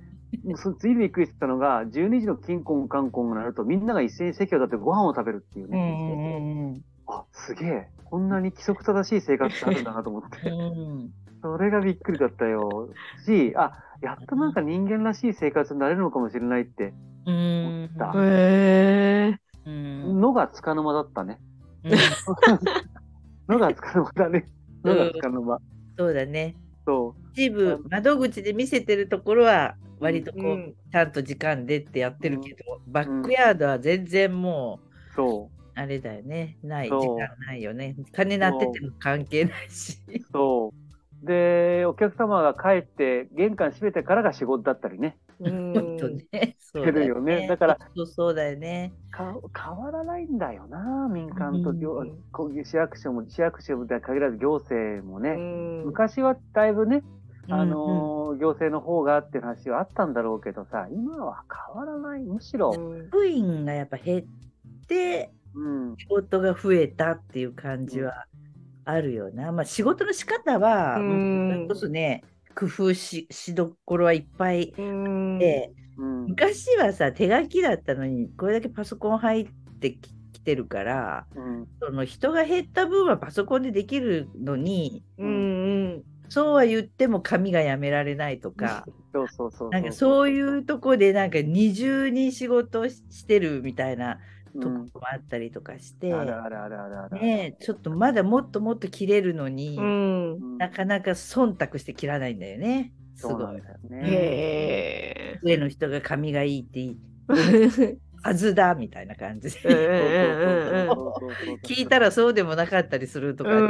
[0.45, 6.81] もうそ次びっくりしたのが、12時の金婚観光になると、みんなが一斉に席を立ってご飯を食べるっていうね。
[7.07, 7.89] うんうんあ、すげえ。
[8.05, 10.37] こんなに規則正しい生活ってあるんだなと思って。
[10.49, 10.51] う
[11.07, 12.89] んそれがびっくりだったよ。
[13.25, 16.93] し、あ、やっとなんか人間らしい生活になれるのかもしれないって
[17.25, 17.35] うん
[17.65, 19.39] 思ったへえ。
[19.65, 21.39] うんのが束の間だったね。
[21.83, 22.17] うん
[23.47, 24.45] のが束の間だね。
[24.83, 25.59] のが束の間。
[25.97, 26.55] そうだね。
[26.85, 36.57] そ一部窓口で見せてるところは割とこう、うんちゃんと時間でってやってるけど、バックヤードは全然もうう、そあれだよね。
[36.63, 37.95] ない時間ないよね。
[38.13, 39.99] 金鳴ってても関係ないし。
[40.07, 40.73] う、 そ
[41.23, 41.26] う。
[41.26, 45.17] で、お客様が帰って玄関閉めてからが仕事だったりね。
[45.39, 45.73] うん。
[45.97, 46.55] とね。
[46.59, 47.47] そうしてるよね。
[47.47, 48.93] だからそうそうだよね。
[49.11, 55.32] か変わらないんだよな、民間と行、うん市役所も、市役所で限らず行政もね。
[55.32, 55.86] うん。
[55.86, 57.03] 昔はだいぶね、
[57.49, 62.23] あうんのー行政の方がって話はあったんだろうけどさ、今は変わらない。
[62.23, 64.26] むしろ、うん部員がやっぱ減っ
[64.88, 65.44] てうん、
[65.97, 68.25] 仕事が増えたっていう感じは
[68.85, 71.49] あるよな、まあ仕事の仕方は、うん。
[71.51, 72.23] それこそね
[72.55, 75.39] 工夫ししどころはいっぱいうん。
[75.39, 79.47] で、うん、昔はさ手書きだったのにこれだけパソコン入っ
[79.79, 85.31] てききてるからうん、その人が減った分はパソコンでできるのにうんう
[85.97, 86.03] ん。
[86.29, 89.69] そうは言っても紙がやめられないとか そうそうそう。
[89.69, 94.19] なんかそういうとこでなんか二重に仕事してるみたいな
[94.55, 97.15] とこうんもあったりとかして、あるあるあるあるある。
[97.19, 103.45] ねえちょっとまだもっともっと切れるのに、うんうんなかなか忖度して切らないんだよねすそうごい。
[103.45, 105.39] なんだよね。
[105.43, 106.97] 上の人が髪がいいっていい
[108.23, 110.89] はずだみたいな感じで。
[111.63, 113.61] 聞いたらそうでもなかったりするとか、う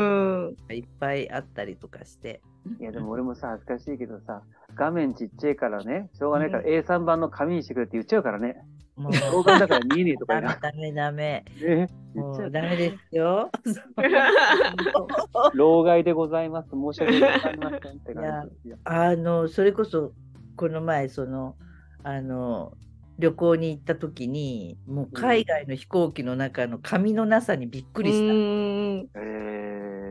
[0.52, 2.42] んいっぱいあったりとかして。
[2.80, 4.42] いやでも俺もさ、恥ずかしいけどさ、
[4.76, 8.56] 画面ちっちゃいからね、しょうがないから A3 版の紙にしてくれって言っちゃうからね。
[8.96, 11.12] もう老眼だから見えねえとかダ言メいな。
[11.12, 11.46] ダメダメ。
[11.62, 13.52] ね、もううダメですよ。
[15.54, 16.70] 老害でございます。
[16.72, 18.78] 申し訳ございませんって感じですよ。
[18.86, 20.14] あのそれこそ
[20.56, 21.56] この前その
[22.04, 22.74] あの
[23.20, 28.34] 旅行に行った時にもう海外の飛行機の中の紙のなさにびっくりした。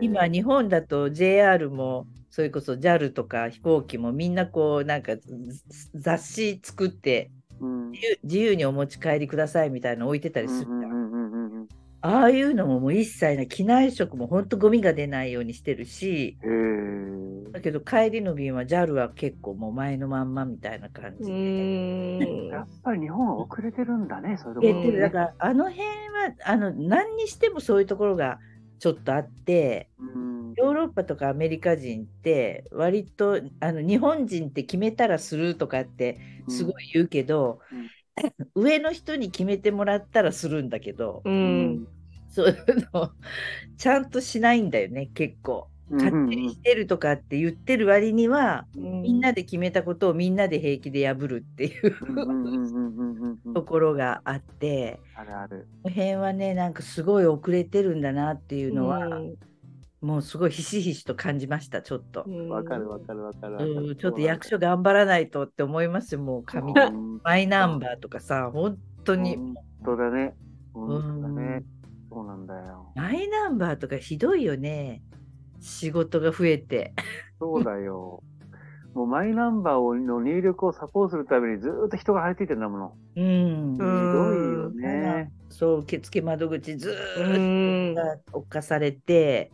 [0.00, 5.22] 今日本だと JR もそれこそ JAL とか飛行機もみんなこうなんかず
[5.94, 10.74] 雑誌作ってうん、自由自由にお持ち帰りくださいみたいなの置いてたりするじゃん。
[10.74, 11.68] うんうんうんうんうん
[12.06, 16.36] ああいうのももう一切ない機内食も本当ゴミが出ないようにしてるし
[17.50, 21.32] だけど帰りの便は JAL は結構もう前のまんまみたいな感じうで。
[21.32, 25.00] んやっぱり日本は遅れてるんだね、そういうところ出てる。
[25.00, 25.88] だからあの辺は
[26.44, 28.38] あの何にしてもそういうところが
[28.80, 37.60] ちょっとあってうんヨーロッパとかアメリカ人って割とあの日本人って決めたらするとかってすごい言うけど、
[38.54, 41.70] 上の人に決めてもらったらするんだけど、ううん。
[41.74, 41.86] ん
[42.28, 43.12] そういうの
[43.76, 45.68] ちゃんとしないんだよね結構。
[45.90, 54.98] 勝手にしてるとかって言ってる割には、みんなで決めたことをみんなで平気で破るっていううんうんうんうんうんうんうんところがあって。
[55.14, 55.68] あるある。
[55.82, 59.08] この辺はねなんかすごい遅れてるんだなっていうのは、
[60.04, 63.72] もうすごいひしひしと感じましたちょっと、わかるわかるわかるわかる。
[63.72, 70.34] うんちょっと役所頑張らないとって思いますよもう紙うんマイナンバーとかさ本当に、本当だね。
[70.74, 71.64] 本当だうねん。
[72.10, 72.92] そうなんだよ。
[72.94, 75.00] マイナンバーとかひどいよね
[75.60, 76.92] 仕事が増えて
[77.40, 78.22] そうだよ。
[78.92, 82.96] もうマイナンバーをの入力をサポートするためにずーっと人が張り付いてるんだもの。
[83.16, 85.32] うん、ひどいよね。
[85.48, 87.94] そう受付窓口ずっん
[88.30, 89.50] と侵されて。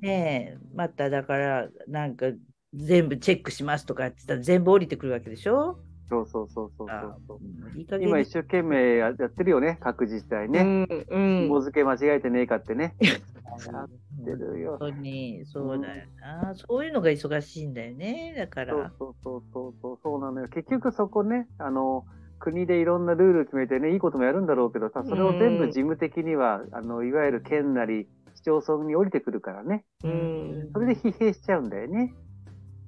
[0.00, 2.26] ねえまただからなんか
[2.74, 5.78] 全部チェックしますとかって言ったら全部降りてくるわけでしょ？
[6.10, 7.78] そうそうそうそうあそう。
[7.78, 10.86] いい今一生懸命ややってるよね、各自治体ね。
[11.10, 12.94] うん紐付け間違えてねえかってね。
[13.00, 13.88] やっ
[14.24, 14.76] て本るよ。
[14.80, 20.48] 当にそうだよな、そういうのが忙しいんだよねだかそうらそうそうそうそうそうなのよ。
[20.48, 22.04] 結局そこね、あの、
[22.38, 28.06] 国でいろんなルール決めてね、いいこともやるんだろうけどさ、それを全部事務的には、あの、いわゆる県なり
[28.38, 29.84] 市町村に降りてくるからね。
[30.04, 32.14] うんそれで疲弊しちゃうんだよね。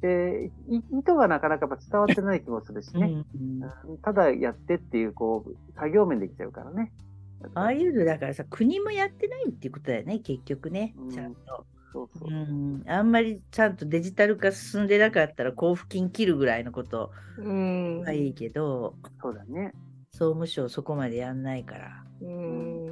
[0.01, 3.07] で、い意図がなかなかやっぱ伝わってない気もするしね。
[3.07, 6.93] うんうんただやってっていう、こう、作業面できちゃうからね。
[7.55, 12.33] ああいうのだからさ国もやってないっていうことだよね結局ねうんちゃんと、そうそうう。
[12.33, 19.73] ん、あんまりちゃんとデジタル化進んでなかったら交付金切るぐらいのことうんはいいけど、そうだね。
[20.13, 22.05] 総務省そこまでやんないから。
[22.21, 22.90] うん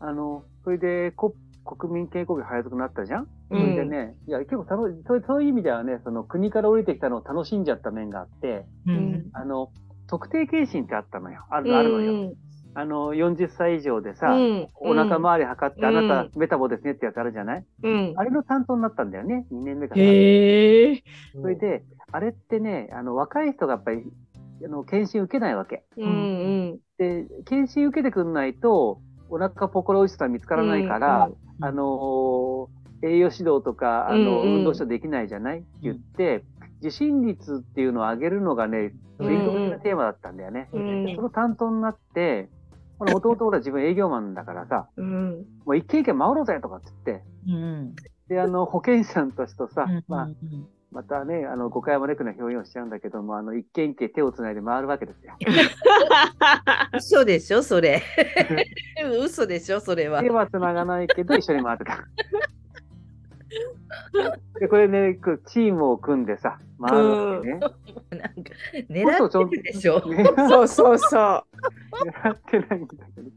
[0.00, 1.34] あの、それで、コ
[1.64, 9.70] 国民健康費配属になったじゃん、うんそれでね、いや、結構楽しそうそういう意味ではね、その国から降りてきたのを楽しんじゃった面があって、うんあの、
[10.08, 11.44] 特定健診ってあったのよ。
[11.50, 12.32] あうんる、あるのよ。
[12.72, 17.64] あの、40歳以上でさ、うんお腹周り測って、うんあなたメタボですねってやつあるじゃない？
[17.82, 18.12] うん。
[18.16, 20.00] あれの担当になったんだよね、2年目から。
[20.02, 21.02] へえ。
[21.40, 21.82] それで、
[22.12, 24.02] あれってね、あの、若い人がやっぱり、
[24.64, 25.84] あの、検診受けないわけ。
[25.96, 26.08] うんう
[26.74, 26.78] ん。
[26.96, 29.00] で、検診受けてくんないと、
[29.30, 34.54] お腹ポコロイスは見つからないから、うんあのー栄養指導とか、あの、うんうん。
[34.58, 35.60] 運動指導できないじゃない？
[35.60, 36.44] って言って、
[36.80, 40.68] 受診率っていうのを上げるのがね、追加的なテーマだったんだよね。
[40.74, 42.50] うんその担当になって、
[42.98, 45.46] もともと俺は自分営業マンだからさ、うん。
[45.64, 47.94] もう一軒一軒回ろうぜとかって言って、うん。
[48.28, 50.04] で、あの、保健師さんたちとさ、うん。
[50.06, 50.28] まあ、
[50.92, 55.34] またね、あの、誤解を招くような表現をしちゃうんだけども、あの、一軒一軒手をつないで回るわけですよ。
[56.98, 58.02] 嘘でしょそれ
[59.22, 62.04] 嘘でしょそれは手はつながないけど、一緒に回ってた。
[64.58, 67.60] で、これね、チームを組んでさ、回るわけね。
[67.60, 67.72] なんか
[68.88, 71.44] 狙ってるでしょねそうそうそ狙
[72.32, 73.30] ってないんだけど。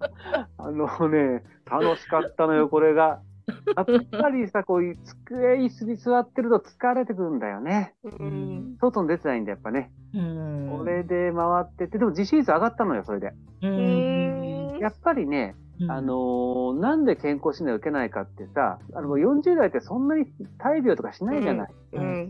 [0.58, 3.22] あのね、楽しかったのよ、これが。
[3.76, 3.86] やっ
[4.22, 7.94] ぱりさ、こういう机、椅子に座ってると疲れてくるんだよね。
[8.04, 8.10] う。
[8.10, 8.78] うん。
[8.80, 9.92] 外に出てないんだ、やっぱね。
[10.14, 13.34] うんこれで回ってて、でも自信率上がったのよ、それで。
[13.62, 15.56] うんやっぱりね、
[15.90, 20.26] あのーなんで健康診断受けないかってさ、あの、40代ってそんなに
[20.58, 21.74] 大病とかしないじゃない。
[21.94, 22.28] うん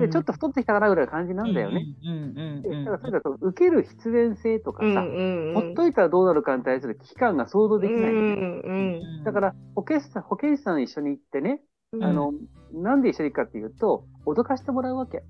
[0.00, 1.86] で、ちょっと太ってきたかなぐらいの感じなんだよね。
[2.04, 5.54] うんうんでうんだからそれだと受ける必然性とかうんさ、うん。
[5.54, 8.12] ほっといたらどうなるかに対する危機感が想像できない。
[8.12, 9.24] うんうん。
[9.24, 11.60] だから保健師さん、保健師さん一緒に行ってね、
[11.92, 12.32] うんあの、
[12.72, 15.22] なんで一緒に行くかっていうと、脅かしてもらうわけ。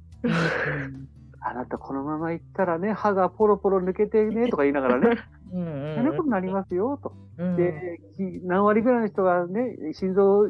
[1.41, 5.17] あなたこのまま行ったらね、歯がポロポロ抜けてね、 とか言いながらね、
[5.53, 7.13] うんそんなことになりますよ、と。
[7.39, 7.57] うん。
[7.57, 10.49] で、き何割ぐらいの人がね、心臓、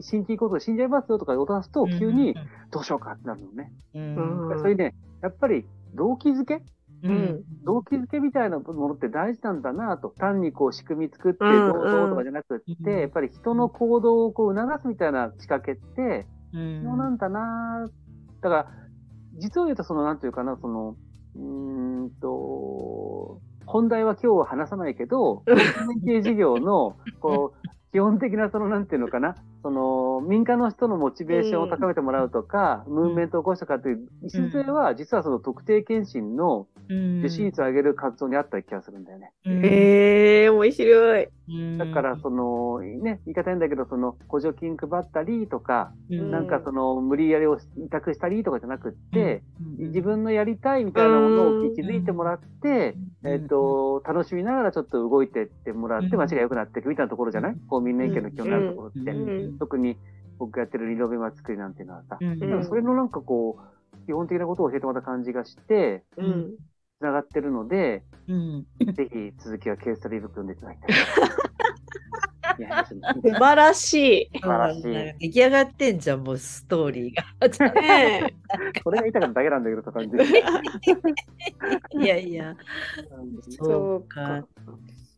[0.00, 2.34] 心筋梗塞で死んじゃいますよとか脅すと、急に
[2.70, 3.72] どうしようかってなるのね。
[3.94, 4.48] うん。
[4.50, 4.58] うん。
[4.58, 6.62] それで、やっぱり動機づけ？
[7.02, 7.44] うん。
[7.64, 10.10] 動機づけみたいなものって大事なんだなと。
[10.18, 11.72] 単にこう仕組み作ってうん。
[11.72, 13.00] どうぞとかじゃなくって、うん。
[13.00, 16.74] やっぱり人の行動をこう促すみたいな仕掛けってうん。
[16.76, 17.88] 必要なんだな。
[18.42, 18.66] だから、
[19.38, 20.96] 実を言うとその、なんていうかな、その、
[21.36, 25.42] うーんと、本題は今日は話さないけど、
[25.76, 29.36] 国民系事業の、こう、基本的なその、なんていうのかな、
[29.66, 39.32] その、民間の人のモチベーションを高めてもらうとか、ムーブメントを起こしたかという、礎は、実はその特定健診の受診率を上げる活動にあった気がするんだよね。
[39.44, 41.28] へえ、面白い。
[41.78, 46.30] だから、その、ね、言い方変だけど、その、補助金配ったりとか、うん。
[46.30, 49.42] なんかその、無理やりを委託したりとかじゃなくって、
[49.80, 49.86] うん。
[49.88, 53.32] 自分のやりたいみたいなものうんを気づいてもらって、うん。
[53.32, 56.18] えっ、と、楽しみながらちょっと動いてってもらって、うん。
[56.18, 57.56] 街が良くなっていくみたいなところじゃない？
[57.68, 59.10] 公民連携の基本になるところって。
[59.56, 59.96] うん特に
[60.38, 66.54] 僕がやってるリノベマ作りなんていうのはさ、うんでもそれのなんかこう、基本的なことを教えてもらった感じがして、うん。
[66.98, 70.96] 繋がってるので、うんぜひ続きはケーススタディブック読んでいただきたい。
[72.58, 72.94] いや素
[73.34, 74.40] 晴らしい。
[74.40, 74.82] 素晴らしい
[75.18, 77.82] 出来上がってんじゃん、もうストーリーが。
[77.82, 78.34] ね
[78.82, 80.16] それが言いたかっただけなんだけど、って感じ。
[82.02, 82.56] いやいや、
[82.98, 83.04] え
[83.50, 84.46] そうか。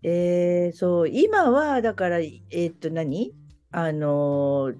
[0.03, 3.33] えー、そう、今はだから、えーっと何、
[3.71, 4.77] あのー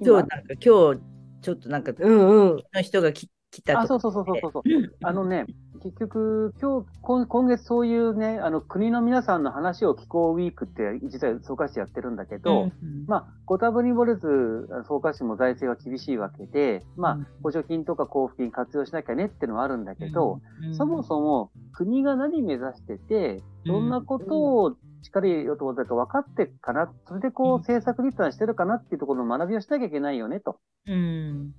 [0.00, 1.00] 今日なんか、今日
[1.42, 2.62] ちょっとなんか、うんうん。
[2.74, 4.62] の人が来来たあ、そうそうそうそうそう。
[5.02, 5.46] あのね、
[5.82, 12.72] 結局、今日、今今月そういうね、あの、国の皆さんの話を聞こうウィークって、実は総括してやってるんだけど、うん
[13.06, 20.74] まあ、ご多分に漏れず、総括紙も財政は厳しいわけで、まあうん、補助金とか交付金活用しなきゃねっていうのはあるんだけど、うん。
[20.74, 30.58] そもそも国が何目指してて、どんなことをしっかりよと思ったか分かってかな、それでこううん政策立案してるかなっていうところの学びをしなきゃいけないよね、と。
[30.86, 31.52] うん。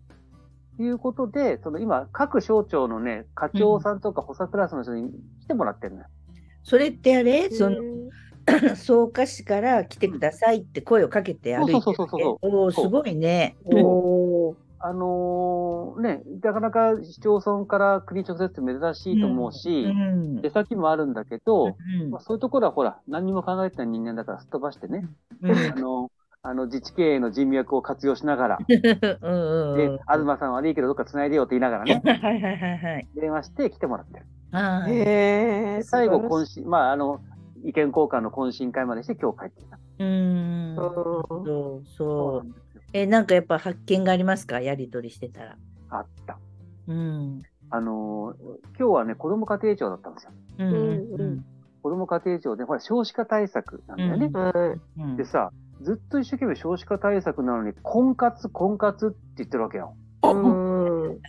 [0.80, 6.08] いうことで、その今、各省庁のね、課長さんとか補佐クラスの人に来てもらってるのよ。
[6.64, 7.78] それってあれ、その
[8.74, 13.58] 草加市から来てくださいって声をかけて歩いてるそうそうそうそうおおすごいね。
[13.66, 14.25] おー
[14.88, 25.08] あのーね、なかなか市町村から国直接って珍しいと思うし、うん出先もあるんだけど、うんまあ、そういうところはほら、何にも考えてない人間だからすっ飛ばしてね、
[25.42, 26.12] うんあの、
[26.44, 33.08] あの自治経営の人脈を活用しながら、うんうんで、東さん悪いけどどっか繋いでよって言いながらね、 はいはいはいはい。
[33.16, 34.26] 電話して来てもらってる。
[35.84, 37.22] 最後、こ懇親、まあ、あの、
[37.64, 39.80] 意見交換の懇親会までして今日帰ってきた。
[39.98, 40.74] うん。
[40.74, 40.76] ん。
[40.76, 42.64] そうそそう。
[42.98, 44.62] え、なんかやっぱ発見がありますか？
[44.62, 45.58] やりとりしてたら。
[45.89, 46.39] あった。
[46.88, 47.41] うん。
[47.70, 48.36] あのー
[48.80, 50.32] 今日はね、子供家庭庁だったんですよ。
[50.60, 51.46] うんうん
[51.84, 54.30] 子供家庭庁で、ほら、少子化対策なんだよね。
[54.32, 59.93] はうんでさ、ずっと一生懸命少子化対策なのに、婚活、婚活って言ってるわけよ。
[60.24, 61.20] うん。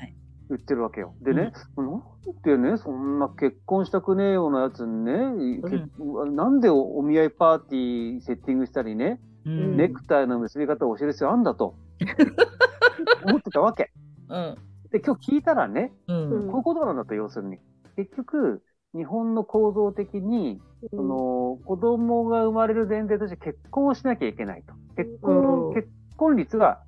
[0.49, 1.15] 言ってるわけよ。
[1.21, 2.03] でね、なん
[2.45, 5.91] でね、そんな結婚したくねえようなやつにね、結
[6.31, 11.75] なんでおお見合いパーティーセッティングしたりね、うんネクタイの結び方を教える必要あんだと、
[13.25, 13.93] 思ってたわけ。
[14.29, 14.57] うん
[14.91, 17.59] で、今日聞いたらね、うんうんこういうことなんだと、要するに。
[17.97, 18.63] 結局、
[18.95, 24.75] 日本の構造的に、その子供が生まれる前提として結婚をしなきゃいけないと。
[24.97, 26.81] 結婚、うん結婚率が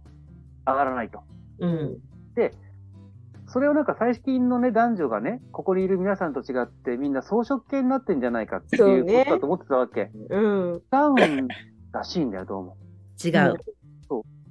[0.67, 1.21] 上がらないと。
[1.59, 1.99] うん
[3.49, 10.11] それをなんか最近のね、男女がね、ここにいる皆さんと違って、みんな装飾系になってんじゃないかっていうことだと思ってたわけ。
[10.29, 10.41] う
[10.77, 10.83] ん。
[10.91, 11.49] ダウン
[11.93, 12.77] らしいんだよ、どうも。
[13.23, 13.55] 違う。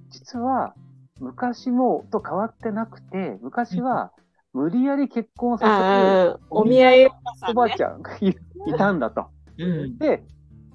[0.09, 0.73] 実は、
[1.19, 4.11] 昔もと変わってなくて、昔は、
[4.53, 7.11] 無理やり結婚させお見合いる
[7.49, 9.27] おばあちゃんがいいたんだと。
[9.57, 10.23] うんで、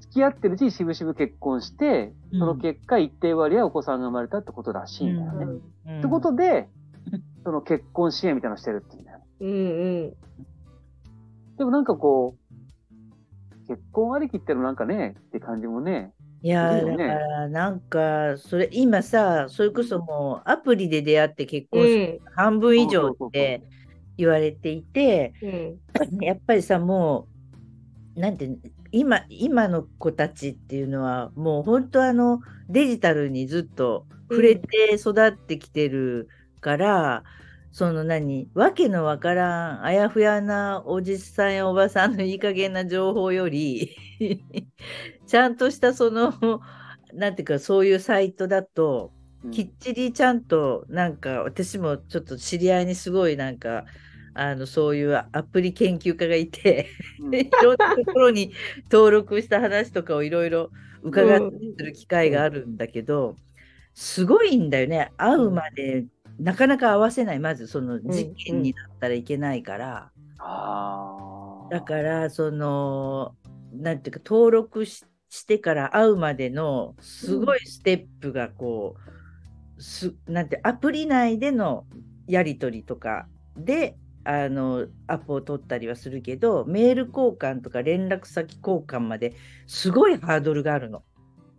[0.01, 5.45] 付き合ってるうちにしぶしぶ結婚して、その結果一定割合お子さんが生まれたってことらしいんだよね。
[5.87, 6.69] うんってことで、
[7.45, 9.25] その結婚支援みたいなのしてるっていうんだよね。
[9.41, 9.53] うんう
[10.09, 10.15] ん。
[11.57, 16.13] でもなんかこう、結婚ありきってのなんかね、って感じもね。
[16.43, 22.19] いやだからなんかそれ今さそれこそもうアプリで出会って結う婚するん。
[22.35, 23.63] 半分以上って
[24.17, 25.81] 言われていてうん。
[26.21, 27.29] やっぱりさも
[28.17, 28.51] うなんて
[28.93, 36.29] 今今の子たちっていうのはもう本当あのデジタルにずっと触れて育ってきてる
[36.61, 37.25] から、
[37.73, 43.97] その何わけのわからんあやふやなおじさんやおばさんのいい加減な情報より
[45.33, 46.35] ちゃんとしたその
[47.15, 49.51] なんていうかそういうサイトだとうん。
[49.51, 53.87] きっちりちゃんとなんか私もちょっと知り合いにすごいなんか
[54.35, 56.87] あのそういうアプリ研究家がいて
[57.19, 57.33] うん。
[57.35, 58.53] いろんなところに
[58.91, 60.69] 登録した話とかをいろいろ
[61.03, 63.37] 伺ったりする機会があるんだけど、
[63.95, 65.13] すごいんだよね。
[65.17, 66.05] 会うまで
[66.39, 67.41] なかなか会わせない。
[67.41, 70.13] まずその事件になったらいけないから。
[71.71, 73.35] だからその
[73.73, 78.97] なんていうか登録ししてから会うまでのすごいステップがこ
[79.79, 81.87] う、すなんてアプリ内での
[82.27, 83.27] やり取りとか
[83.57, 89.35] であのアポを取ったりはするけどメール交換とか連絡先交換まで
[89.67, 91.03] すごいハードルがあるの。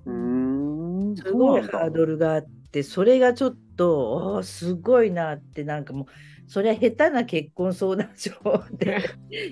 [0.05, 1.15] うーん。
[1.15, 6.05] すごいハードルがあってそれがちょっとすごいなってなんかもう
[6.45, 8.99] それは下手な結婚相談所で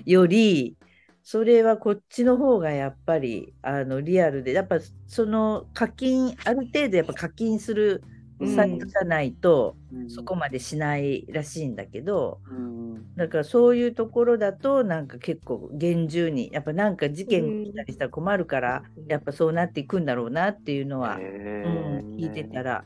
[0.06, 0.76] より
[1.22, 8.02] それはこっちの方がやっぱりあのリアルでやっぱその課金ある程度やっぱ課金する
[8.44, 10.08] サイトじゃないと、うん。
[10.08, 13.14] そこまでしないらしいんだけどうん。
[13.16, 21.22] だからそういうところだとなんか結構厳重にやっぱなんか事件起きたりしたら困るから、やっぱそうなっていくんだろうなっていうのは、へ
[21.62, 22.84] うん、ー聞いてたら。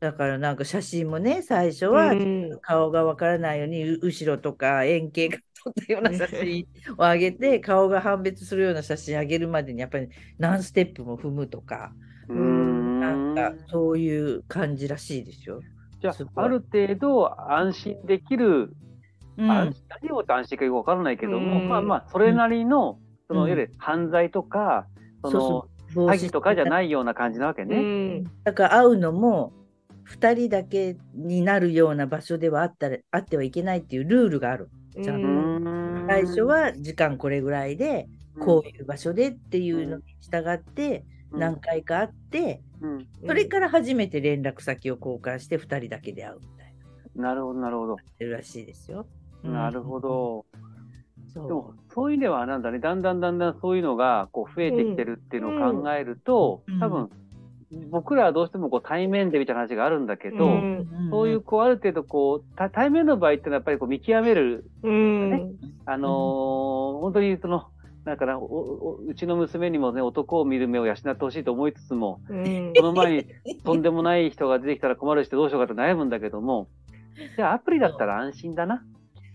[0.00, 2.58] だからなんか写真もね最初はうん。
[2.60, 6.66] 顔がわからないようにう後ろとか円形が撮ったような写真
[6.98, 10.08] を上げて顔が判別するような写真上げるまでにやっぱり
[10.38, 11.92] 何ステップも踏むとか
[12.28, 13.00] うーん。
[13.00, 15.60] なんかそういう感じらしいですよ。
[16.00, 18.74] じゃあ、ある程度安心できる、
[19.36, 19.46] うん。
[19.46, 19.72] 何
[20.10, 21.68] をもって安心かよくわからないけども、うん。
[21.68, 22.98] まあまあ、それなりの、
[23.28, 24.86] その、うんいわゆる犯罪とか、
[25.22, 27.76] その、そう詐欺とかじゃいないような感じなわけうね。
[27.80, 28.24] ん。
[28.44, 29.52] だから会うのも
[30.08, 34.70] 2人だけになるような場所ではあったらあってはいけないっていうルールがある。
[35.02, 36.06] ちゃんうと。
[36.08, 41.40] 最初、は時間これぐらいでこういう場所でっていうのに従ってうん。
[41.40, 43.08] 何回か会ってうん。
[43.26, 46.74] それから初めて連絡先を交換して2人だけで会うみたい
[47.16, 47.28] な。
[47.28, 47.94] なるほど、なるほど。
[47.94, 49.06] ってるらしいですよ。
[49.42, 50.46] なるほど。
[51.32, 51.48] そう。
[51.48, 56.80] でも、そういう意味では、なんだね、だんだんだんだんそういうのが、こう、増えてきてるっていうのを考えると、うん。
[56.80, 57.10] 多分、
[57.90, 65.56] 僕らはどうしてもこう対面でみたいな話があるんだけど、うんそういう、こう、ある程度、こう、た対面の場合ってのはやっぱりこう見極める、うん。
[65.86, 67.66] あのー本当にその、
[68.04, 72.72] だからおおうちの娘にもね、男を見る目を養ってほしいと思いつつも、うん。
[72.76, 73.26] その前に
[73.64, 76.68] とんでもない人が出てきたら困るし、どうしようかと悩むんだけども、
[77.36, 78.82] じゃあアプリだったら安心だな。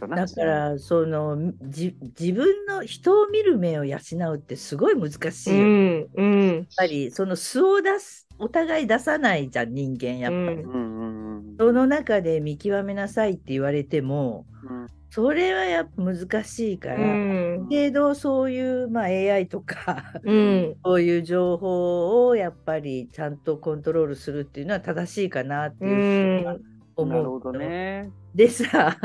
[0.08, 3.98] だからそのじ自分の人を見る目を養
[4.34, 5.68] うってすごい難しういよ。
[5.68, 6.10] やっん。
[6.16, 6.24] う
[6.62, 6.68] ん。
[6.78, 10.64] ぱりその素を出すお互い出さないじゃん人間やっぱり。
[10.64, 17.16] うんうんうんうんその中で見極めなさいって言われてもうんそれはやっぱ難しいかうら、
[17.58, 17.68] ん。
[17.68, 20.76] けどそういう、まあ、AI とかうん。
[20.86, 26.62] そういう情報をやっぱりちゃんとコントロールするっていうのは正しいかなっていう
[27.02, 27.18] 思う。
[27.18, 28.12] なるほどね。
[28.36, 28.96] でさ、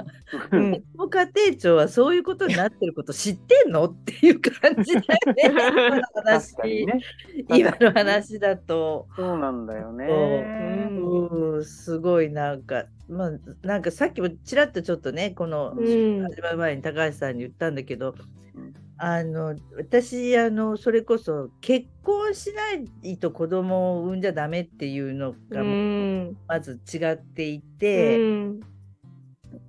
[0.50, 3.84] うんこの家庭長はそういうことになってること知ってんの？
[3.84, 5.42] っていう感じだよね。
[5.46, 7.00] 今の確話、ね。
[7.48, 9.08] 今の話だと。
[9.16, 10.06] そうなんだよね。
[10.06, 13.30] うん、すごいなんか、まあ、
[13.62, 18.14] なんかさっきもちらっとちょっとね、このうん始まる前に高橋さんに言ったんだけど、
[18.54, 18.74] うん
[19.06, 22.72] あの私あのそれこそ結婚しな
[23.10, 26.34] いと子供を産んじゃダメっていうのうがん。
[26.48, 28.60] まず違っていて、うん。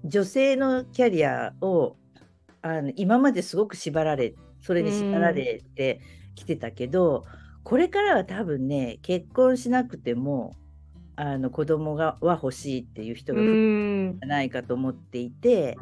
[0.05, 1.97] 女性のキャリアを
[2.61, 5.99] あの今まですごく縛られそれに縛られて
[6.35, 7.25] きてたけど、
[7.65, 10.53] これからは多分ね結婚しなくても
[11.17, 15.77] あの子供がは欲しいっていう人がう増えるんんじゃないかと思っていて、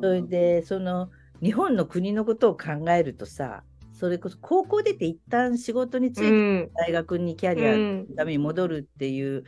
[0.00, 1.10] それでその
[1.42, 3.62] 日本の国のことを考えるとさ
[3.98, 9.42] それこそ高校出て一旦仕事について大学にキャリアのために戻るっていう、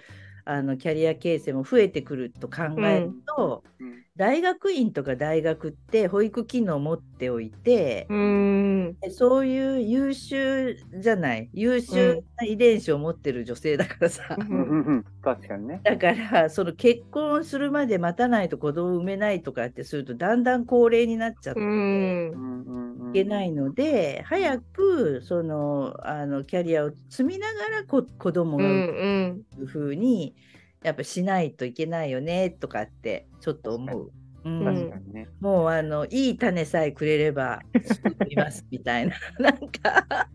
[0.44, 4.04] あのキャリア形成も増えてくると考えると、うん。
[4.16, 9.00] 大学院とか大学って保育機能を持っておいて、うん。
[9.02, 11.50] でそういう優秀じゃない？
[11.54, 15.04] 優秀な遺伝子を持ってる女性だからさ、ううんんうんうん。
[15.22, 15.84] 確かにね。
[15.84, 21.60] だからその結婚するまで待たないと子供を産めないとかってするとだんだん高齢になっちゃって。
[21.60, 22.32] うん。
[22.32, 28.84] うんうんうんいけないので、早くそのあのキャリアを積みながらこ子供うが産
[29.38, 30.36] んむふうに
[30.82, 34.10] やっぱしないといけないよねとかってちょっと思う。
[34.44, 34.64] うん。
[34.64, 35.28] 確かにね。
[35.40, 39.14] もうあのいい種さえくれれば作りますみたいな。
[39.38, 40.28] なんか。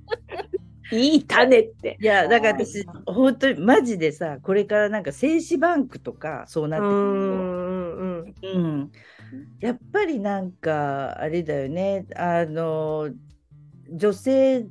[0.91, 1.97] いい種って。
[1.99, 8.91] いやだから私本当にマジでさこれからなんか精子バンクとかそうなうってくるんうんと、うん、
[9.59, 12.05] やっぱりなんかあれだよね。
[12.15, 13.09] あの
[13.91, 14.67] 女性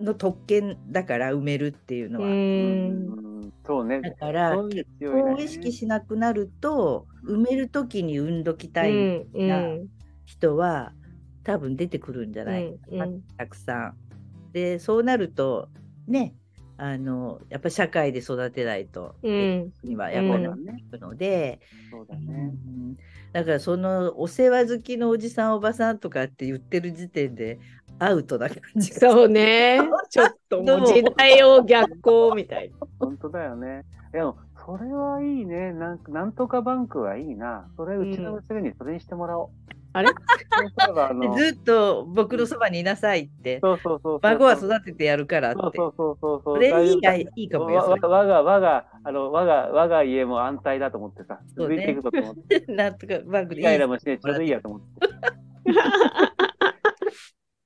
[0.00, 3.27] の特権だから埋めるっていうのは。
[3.68, 4.00] うんうんそうね。
[4.00, 9.88] だから結婚を意識しなくなると埋める時に産んどきたいうん。
[10.24, 10.92] 人は
[11.44, 12.78] 多分出てくるんじゃない？
[12.78, 13.22] かな、うん。
[13.36, 13.94] たくさん。
[14.52, 15.68] でそうなると
[16.06, 16.34] ね
[16.78, 19.72] あのやっぱ社会で育てないとうん。
[19.82, 20.50] にはやっぱりな
[20.90, 21.60] くので、
[21.90, 22.32] そうだうね。
[22.32, 22.96] ん。
[23.32, 27.58] だからそのお世話好きのおじさんおばさんとかって言ってる時点で
[27.98, 29.78] アウトな感じがそうね。
[30.10, 32.76] ちょっともう時代を逆行みたいな。
[32.98, 33.84] 本当だよね。
[34.12, 35.72] でも、それはいいね。
[35.72, 37.68] なんかなんとかバンクはいいな。
[37.76, 39.48] それ、うちの娘にそれにしてもらおう。
[39.92, 40.08] あれ？
[40.08, 44.20] そうすれば、あの、ずっと僕のそばにいなさいって、そうそうそうそう。
[44.22, 45.60] 孫は育ててやるからって。
[45.60, 46.54] そうそうそうそうそう。
[46.56, 47.98] それいいがいいかもよ。
[48.00, 54.86] 我が、我が、あの、我が、我が家も安泰だと思ってさ、そうね続いていくぞと思って、 なんとかバンクでイライラもしね、ちょうどいいやと思って。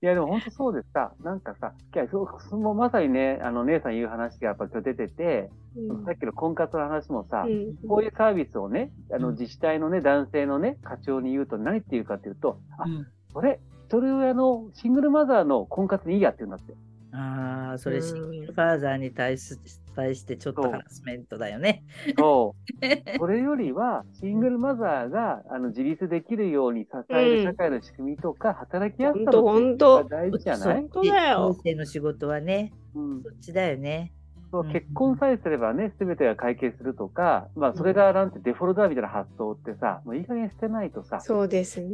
[0.03, 0.89] いや、でも本当そうです。
[0.93, 6.05] さ、なんかさ、いや、そのまさにね、あの、姉さん言う話がやっぱ今日出てて、うん。
[6.05, 7.77] さっきの婚活の話もさ、うん。
[7.89, 9.35] こういうサービスをね、あのうん。
[9.37, 13.07] 自治体のね、男性のね、課長に言うと何って言うかっていうと、あ、うん。
[13.33, 16.75] それ、一人親のシングルマザーの婚活にいいやって言うんだって。
[17.13, 19.57] ああ、それうんシングルファーザーに対し
[19.95, 21.83] 対してちょっとハラスメントだよね。
[22.19, 22.87] そう。
[23.19, 30.75] それよりは、シングルマザーがあの自立できるように支える社会の仕組みとか、働きやすさが大事じゃない？
[30.77, 34.13] 本当だよ人生の仕事はね、うんそっちだよね。
[34.51, 41.89] そううん結婚さえすればね、すべてが解決するとか、まあ、それがなんてデフォルトだみたいな発想ってさ、もういい加減捨てないとさ、そうですね。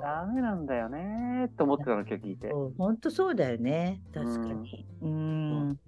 [0.00, 2.52] ダメなんだよねーって思ってたの、今日聞いて。
[2.78, 4.00] 本当そうだよね。
[4.14, 4.86] 確かに。
[5.02, 5.78] うーん。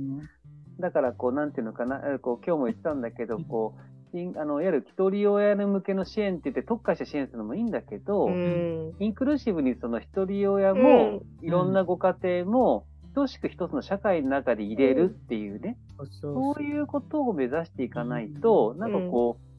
[0.79, 8.93] だから、こう、なんていうのかな、えーこう今日も言ってたんだけど、こう、あのいわゆる一人親向けの支援って言って特化して支援するのもいいんだけど、うん。
[8.99, 16.63] インクルーシブにその一人親うもん、いろんなご家庭も、等しく一つの社会の中で入れるっていうね、そうそそう。
[16.63, 19.52] いうことを目指していかないと、なんかこう、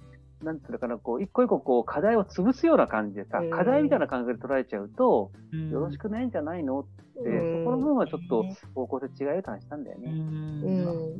[0.43, 5.69] なんていうのかな、こう、一個一個こう、課題を潰すような感じでさうん、課題みたいな感覚で捉えちゃうと、うん。
[5.69, 6.85] よろしくないんじゃないのっ
[7.23, 7.65] て、うん。
[7.65, 10.11] そこの部分はちょっとね方向性違うよって話したんだようね。
[10.11, 11.15] ん。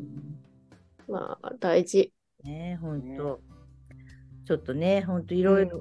[1.07, 2.11] まあ、大事。
[2.43, 3.17] ね本ね。
[3.17, 3.39] 当。
[4.45, 5.79] ちょっとね、本当いろいろ、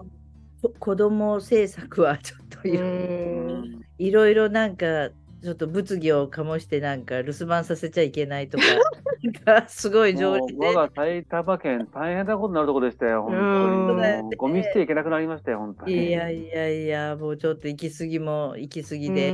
[0.62, 3.82] こ子供政策はちょっといろいろうん。
[3.98, 5.10] いろいろなんか
[5.42, 8.64] ちょっと物議を醸してなんか留守番させちゃいけないとか。
[9.22, 13.96] なんかすごい条も例でう我が埼玉県大変なことになるところでしたよ、本うん。
[13.98, 14.36] 当に。
[14.36, 16.08] ゴミ捨ていけなくなりましたよ、本当に。
[16.08, 19.30] いやいやいやもうちょっと行き過ぎも行き過ぎで。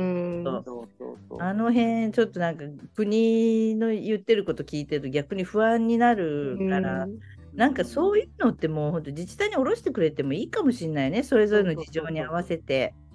[1.39, 2.63] あの辺ちょっとなんか
[2.95, 7.07] 国の言ってること聞いてると逆に不安になるから、
[7.53, 11.23] なんかそういうのってもう本当自治体に下ろしてくれてもいいかもしれないね。
[11.23, 12.93] それぞれの事情に合わせて。
[12.93, 13.08] そうそうそう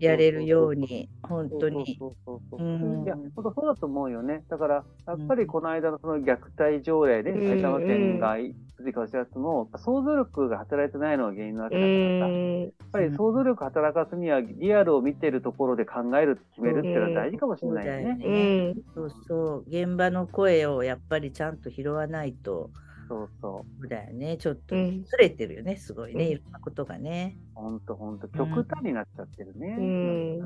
[0.00, 1.82] やれるように本当に。
[1.84, 4.44] いや、本当そうだと思うよね。
[4.48, 8.36] だから、やっぱりこの間のその虐待条例で、埼玉県が
[8.76, 12.62] 次かお知らせも、想像力が働いてないのが原因なわけうだからさ、ん。
[12.62, 18.18] やっぱり想像力働かすには、リアルを見てるところで考える、決めるっていうのは大事かもしれないよね。
[18.24, 18.74] うん。
[18.94, 19.64] そうそう。
[19.68, 22.70] 現場の声をやっぱりちゃんと拾わないと、
[23.12, 24.38] そうそそうだよね。
[24.38, 25.76] ちょっとうんずれてるよね。
[25.76, 26.24] すごいね。
[26.24, 27.36] うんいろんなことがね。
[27.54, 27.60] う。
[27.60, 29.76] ほんとほんと、極端になっちゃってるね。
[29.76, 30.38] ね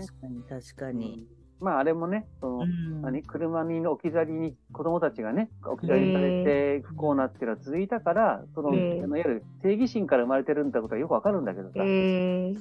[0.00, 1.28] 確かに確かに。
[1.60, 12.56] まあ、あれもね、その、うん何車に置き去りに子供たちがね、置き去りにされて不幸なっていうのは続いたから、その、うんいわゆる正義心から生まれてるんだことはよくわかるんだけどさ、うん。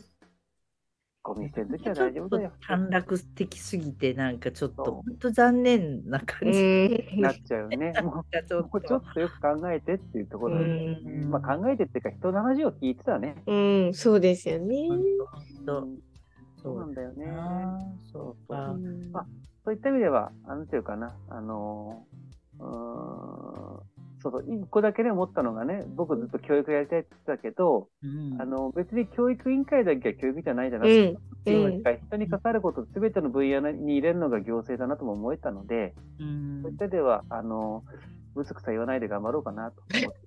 [1.33, 2.51] ゴミ捨てるときはちょっと大丈夫だよ。
[2.67, 6.59] 短絡的すぎて、なんかちょっと本当残念なう感じ。
[7.17, 7.21] ん。
[7.21, 7.93] なっちゃうよね。
[8.01, 10.57] もちょう、ちょっとよく考えてっていうところ
[11.29, 13.35] まあ考えてっていうか人の話を聞いてたね。
[13.45, 13.55] う
[13.89, 14.89] ん、そうですよね。
[16.61, 17.27] そうなんだよね。
[18.11, 18.75] そうか。
[19.13, 19.25] あ
[19.63, 23.88] そういった意味では、あなんていうかな、あのー、うーん
[24.21, 28.41] そうそう、一個だけね、思ったのがね、僕ずっと教育やりたいって言ってたけど、うん。
[28.41, 36.61] あの、別に教育委員会だけは教育じゃないじゃなくうんて、うん人に関わることすべての分野に入れるのが行政だなとも思えたので、うん。
[36.63, 37.83] そういったでは、あの、
[38.35, 40.19] ぶつくさ言わないで頑張ろうかなと思って。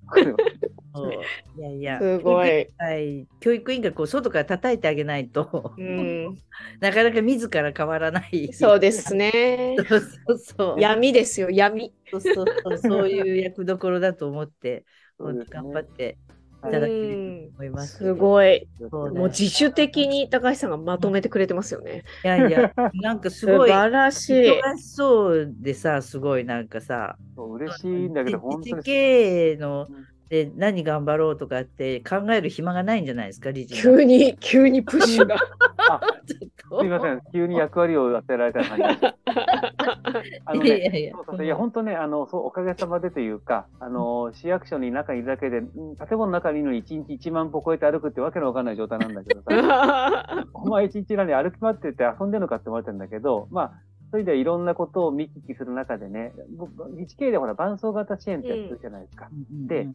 [0.94, 2.68] そ ういやいや、すごい。
[2.78, 6.38] はい、教育委員会こう外から叩いてあげないと、うん。
[6.80, 8.52] なかなか自ら変わらない。
[8.52, 9.76] そうですね。
[9.88, 10.80] そうそうそう。
[10.80, 11.94] 闇ですよ、闇。
[12.10, 14.84] そうそうそうそういう役どころだと思って、
[15.20, 16.18] ね頑張って
[16.62, 17.16] いはいただける
[17.50, 17.96] と思います。
[17.98, 18.68] すごい。
[18.90, 22.04] もう自主的に高橋さんがまとめてくれてますよね。
[22.24, 24.32] いやいや、 なんかす素ごい晴らしい。
[24.32, 28.82] 忙しそうでさ、すごいなんかさ、嬉しいんだけど、本当に。
[28.82, 33.82] 経営のうんで何頑張ろうとかって考える暇がないんじゃないですか、理事が。
[33.82, 35.36] 急に、急にプッシュが。
[36.26, 36.38] す
[36.82, 39.14] みません、急に役割を与えられた感じです。
[40.46, 41.12] あのいやね、いやいや。
[41.16, 41.44] そうそうそう。
[41.44, 53.72] いや、本当ね、あの、そう、おかげさまでというか、あの、市役所に中にいるだけで、うん建物の中にいるのに1日1万歩超えて歩くってわけのわかんない状態なんだけどさ、お前1日何歩き回ってて遊んでるのかって思われてるんだけど、まあ、
[54.12, 59.28] そういう意味ではいろんなことを見聞きする中でね、僕、自治系でほら、伴走型支援ってやってるじゃないですか。
[59.66, 59.88] で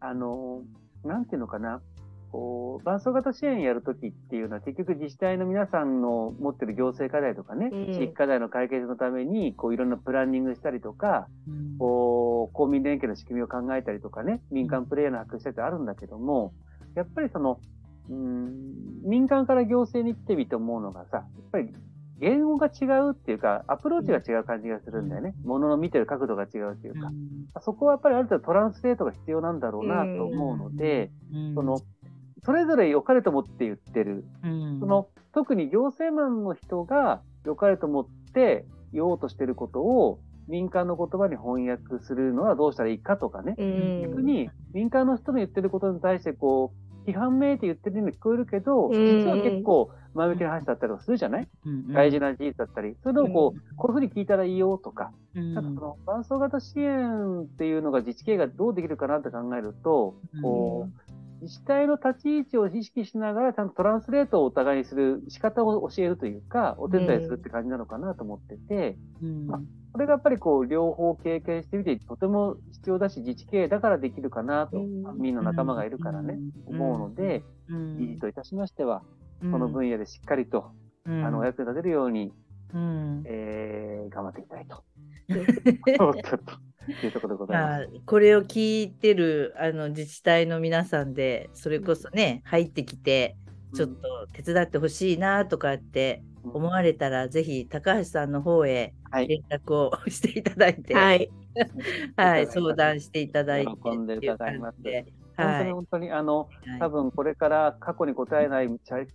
[0.00, 0.62] あの、
[1.04, 1.82] なんていうのかな。
[2.32, 16.54] こう、伴走型支援やるときっていうのは結局自治体の皆さんの持ってる行政課題とかね、うん地域課題の解決のために、こういろんなプランニングしたりとか、うんこう、公民連携の仕組みを考えたりとかね、民間プレイヤーの発掘したりってあるんだけども、
[16.94, 17.60] やっぱりその、
[18.08, 21.68] うん、民間から行政に来てみて思うのがさ、やっぱり
[22.20, 25.34] 言語が違うっていうか、アプローチが違う感じがするんだよね。
[25.44, 27.10] ものの見てる角度が違うっていうか。
[27.60, 31.78] そこはやっぱりある程度トランスレートが必要なんだろうなと思うので、うんその、
[32.44, 34.24] それぞれ良かれと思って言ってる。
[34.42, 43.54] うんその、特に行政マンの人が良かれと思って言おうとしてることを民間の言葉に翻訳するのはどうしたらいいかとかね。
[43.58, 48.92] うん逆に民間の人の言ってることに対してこう、批判めいて言ってるように聞こえるけど、うん。
[48.92, 51.48] 実は結構前向きな話だったりとかするじゃない？
[51.66, 52.96] うん大事な事実だったり。
[53.02, 55.54] それをこう、こういうふうに聞いたらいいよとか、うん。
[55.54, 61.07] なんかその伴走型支援っていうのが自治系がどうできるかなって考えると、こう、
[61.40, 69.46] 自治体の立ち位置を意識しながら、ちゃんとトランスレートをお互いにする仕方を教えるというか、お手伝いするって感じなのかなと思ってて、うん。
[69.46, 69.60] ま
[69.92, 75.18] これがやっぱりこう、両方経験してみて、とても必要だし、自治系だからできるかなと、うん。
[75.18, 77.98] みんな仲間がいるからね、思うので、うん。
[77.98, 79.02] 理事といたしましては、
[79.42, 79.52] うん。
[79.52, 80.72] この分野でしっかりと、
[81.06, 81.24] うん。
[81.24, 82.32] あの、お役に立てるように、
[82.74, 83.22] うん。
[83.26, 84.82] えー、頑張っていきたいと。
[87.00, 93.36] というところでございまあこれを聞いてるあの自治体の皆さんでそれこそね入ってきて
[93.72, 93.74] す。
[93.74, 96.52] ちょっと手伝ってほしいなとかってうん。
[96.52, 99.28] 思われたら、ぜひ高橋さんの方へはい。
[99.28, 101.32] 連絡を していただいて、はい。
[102.16, 104.78] はい 相談していただいて喜んで伺います
[105.38, 106.78] 本当はいに本当に、あの、はい。
[106.80, 108.68] 多分これから過去に答えない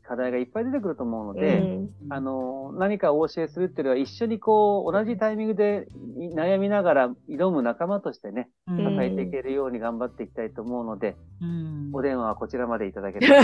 [0.03, 1.89] 課題がいっぱい出てくると思うので、うん。
[2.09, 5.87] あの、何かお教えするっていうよりは、一緒にこう、同じタイミングで
[6.33, 11.89] 悩みながら挑む仲間としてね、支えていけるように頑張っていきたいと思うので、うん。
[11.93, 13.43] お電話はこちらまでいただければ。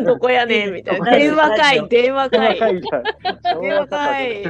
[0.04, 1.10] どこやねんみたいな。
[1.10, 2.58] はい電話会、電話会。
[2.60, 2.82] 電話会
[3.60, 4.42] 電話会。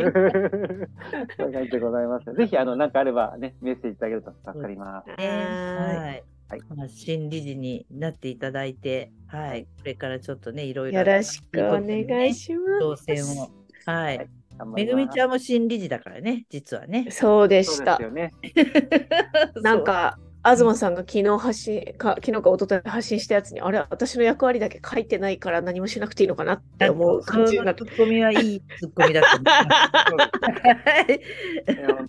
[1.70, 2.32] でございます。
[2.34, 5.10] ぜひ、あの、なんかあればね、メッセージいただけると助かります。
[5.10, 13.50] はいはいまあ、新理事になっていただいて、はい、これからちょっとね、いろいろよろしくお願いしま挑戦を。
[13.84, 14.28] はい。
[14.74, 17.06] めぐみちゃんも新理事だからね、実はね。
[17.10, 17.18] す。
[17.18, 17.98] そうでした。
[19.62, 20.18] なんか、
[20.54, 27.90] 東さんが昨日発信か、昨日か一昨日発信したやつに、あれ、私の役割だけ書いてないから何もしなくていいのかなって思う感じになってその。
[27.90, 29.24] ツッコミはいいツッコミだっ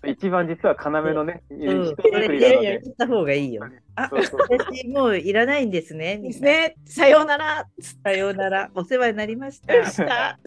[0.03, 0.07] た。
[0.07, 2.77] 一番実は要のね、うん、人こ作れりや。
[2.77, 3.63] った方がいいよ。
[3.95, 6.17] あ、そうそう私もういらないんですね。
[6.17, 6.75] ですね。
[6.85, 7.67] さようなら。
[8.03, 8.69] さようなら。
[8.75, 9.91] お世話になりました。
[9.91, 10.38] そうな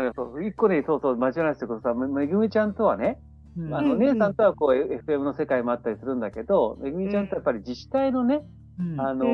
[0.00, 0.40] んですよ。
[0.40, 3.20] 一個ね、そうそう、間違いないですけどさ、めめぐみちゃんとはね、
[3.58, 3.74] うん。
[3.74, 8.42] あの、うん姉さんとはこう、FM の世界もあったりするんだけど、めぐみちゃんとやっぱり自治体のね、
[8.78, 9.00] うん。
[9.00, 9.26] あの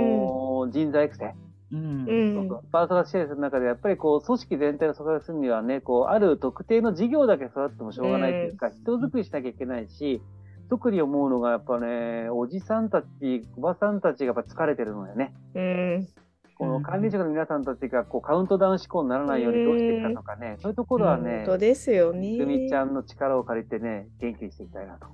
[0.68, 1.34] ー人材育成、
[1.72, 2.48] うん。
[2.72, 10.22] パーソナルシェアする中で、やっぱりこう、組織全体を育てするにはね、こう、ある特定の事業だけ育ってもしょうがないというか、人づくりしなきゃいけないし、
[10.70, 13.06] 特に思うのが、やっぱね、おじさんたち、
[13.56, 15.34] おばさんたちがやっぱ疲れてるのよね。
[15.54, 16.08] うん。
[16.56, 22.38] この管理職の皆さんたちがこうカウントダウン思考にならないようにどうしていくかとかね、そういうところはね本、当ですよねめ。
[22.38, 25.08] ぐみちゃんの力を借りてね、元気にしていきたいなと。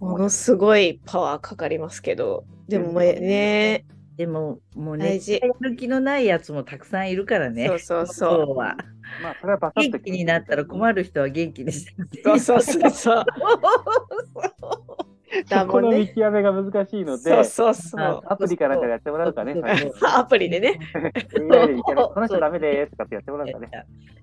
[0.00, 3.84] ものすごいパワーかかりますけど、でもね、
[4.16, 7.68] でも、もうね、やる気のないやつもたくさんいるからね。
[7.68, 8.76] そうそうそそうは。
[9.22, 11.92] まあ、それはバサッと元気になったら困る人は元気にして
[12.32, 12.38] う。
[12.38, 13.24] そうそうそうそう。
[15.48, 16.00] だそこのもんね。
[16.00, 18.22] 見極めが難しいので、そうそうそう。
[18.26, 19.54] アプリかなんかでやってもらうかね。
[20.02, 20.78] アプリでね。
[21.82, 23.68] この人ダメですとかってやってもらうかね。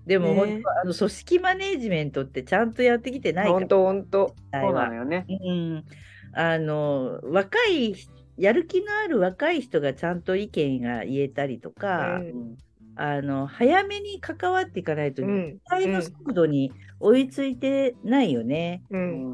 [0.06, 4.28] でも、ね本当あの組織マネジメントってちゃんとやってきてないから本当本当。
[4.28, 5.26] そうなはのよね。
[5.28, 5.84] うん、
[6.34, 7.96] あの若い
[8.38, 12.58] やる気のある若い人がちゃんと意見が言えたりとか、うん
[12.98, 18.84] あの早めに関わっていかないと、うんの速度に追いついてないよね。
[18.90, 18.98] う。
[18.98, 19.26] うん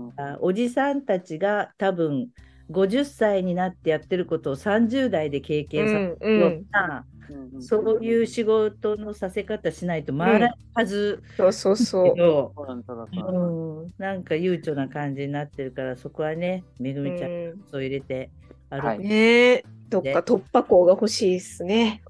[0.41, 2.27] おじさんたちが多分
[2.69, 6.17] 50歳になってやってることを30代で経う験されんう。
[6.21, 13.05] るようんな、うんそういう仕事のさせ方しないと回らないはずそうそうけそうなんだそう
[13.83, 13.85] う。
[13.87, 13.93] ん。
[13.97, 18.29] なんか悠長な感じになってるからそこはねめぐみちゃんうんそう入れて
[18.69, 22.01] 歩く、はいねえ、どっか突破口が欲しいですね。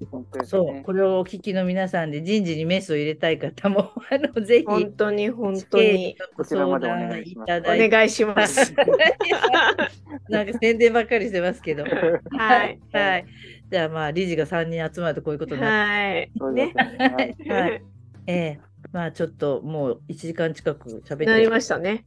[0.44, 8.72] そうねこれをお聞きの皆さんで人事にメスを入れたい方も あのぜひ本当に本当にご相談いたおだいて願いします。
[10.30, 12.78] なんか宣伝ばっかりしてますけどはい。
[12.92, 13.26] はい
[13.68, 16.54] じゃあまあ理事が3人集まるとこういうことになってはい。
[16.54, 16.66] ね。
[16.66, 17.82] ねはいはい
[18.28, 18.60] ええ
[18.92, 22.04] まあちょっともう1時間近く喋ってなりましたね。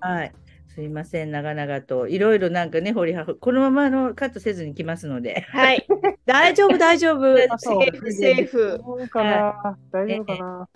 [0.00, 0.32] はい。
[0.78, 2.06] すいません、長々と。
[2.06, 5.44] いろいろなんかね、掘りはふ、このままあのカットせずに来ますので。
[5.48, 5.84] はい。
[6.24, 7.36] 大丈夫、大丈夫。
[7.58, 8.78] セーフ、セーフ。
[8.78, 10.24] 大丈夫かなはい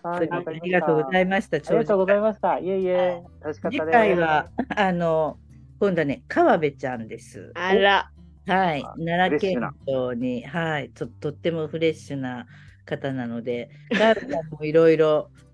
[0.02, 1.58] ありがとうございました。
[1.58, 2.58] ありがとうございまました。
[2.58, 3.92] いえいえ、楽しかった次です。
[3.92, 5.38] 回は、あの、
[5.78, 7.52] 今度はね、川辺ちゃんです。
[7.54, 8.10] あら。
[8.48, 8.82] はい。
[8.82, 10.90] あ奈良県庁に、はい。
[10.90, 12.48] ととってもフレッシュな
[12.86, 15.51] 方なので、川辺ちゃんもいろいろう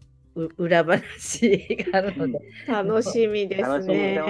[0.56, 4.20] 裏話があるので、楽しみですね。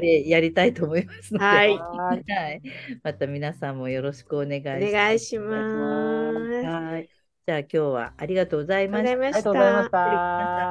[0.00, 2.62] でやりたいと思いますので、はいはいはい。
[3.02, 4.88] また皆さんもよろしくお願いします。
[4.88, 6.66] お願いします。
[6.66, 7.08] はい。
[7.46, 9.10] じゃあ今日はありがとうございました。
[9.10, 9.90] ありがとうございましした。
[9.90, 10.02] た。
[10.02, 10.20] 皆さ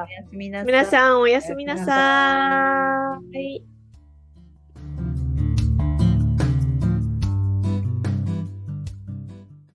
[0.00, 0.66] おやすみなさい。
[0.66, 3.73] 皆さんおやすみなおやすみなささい。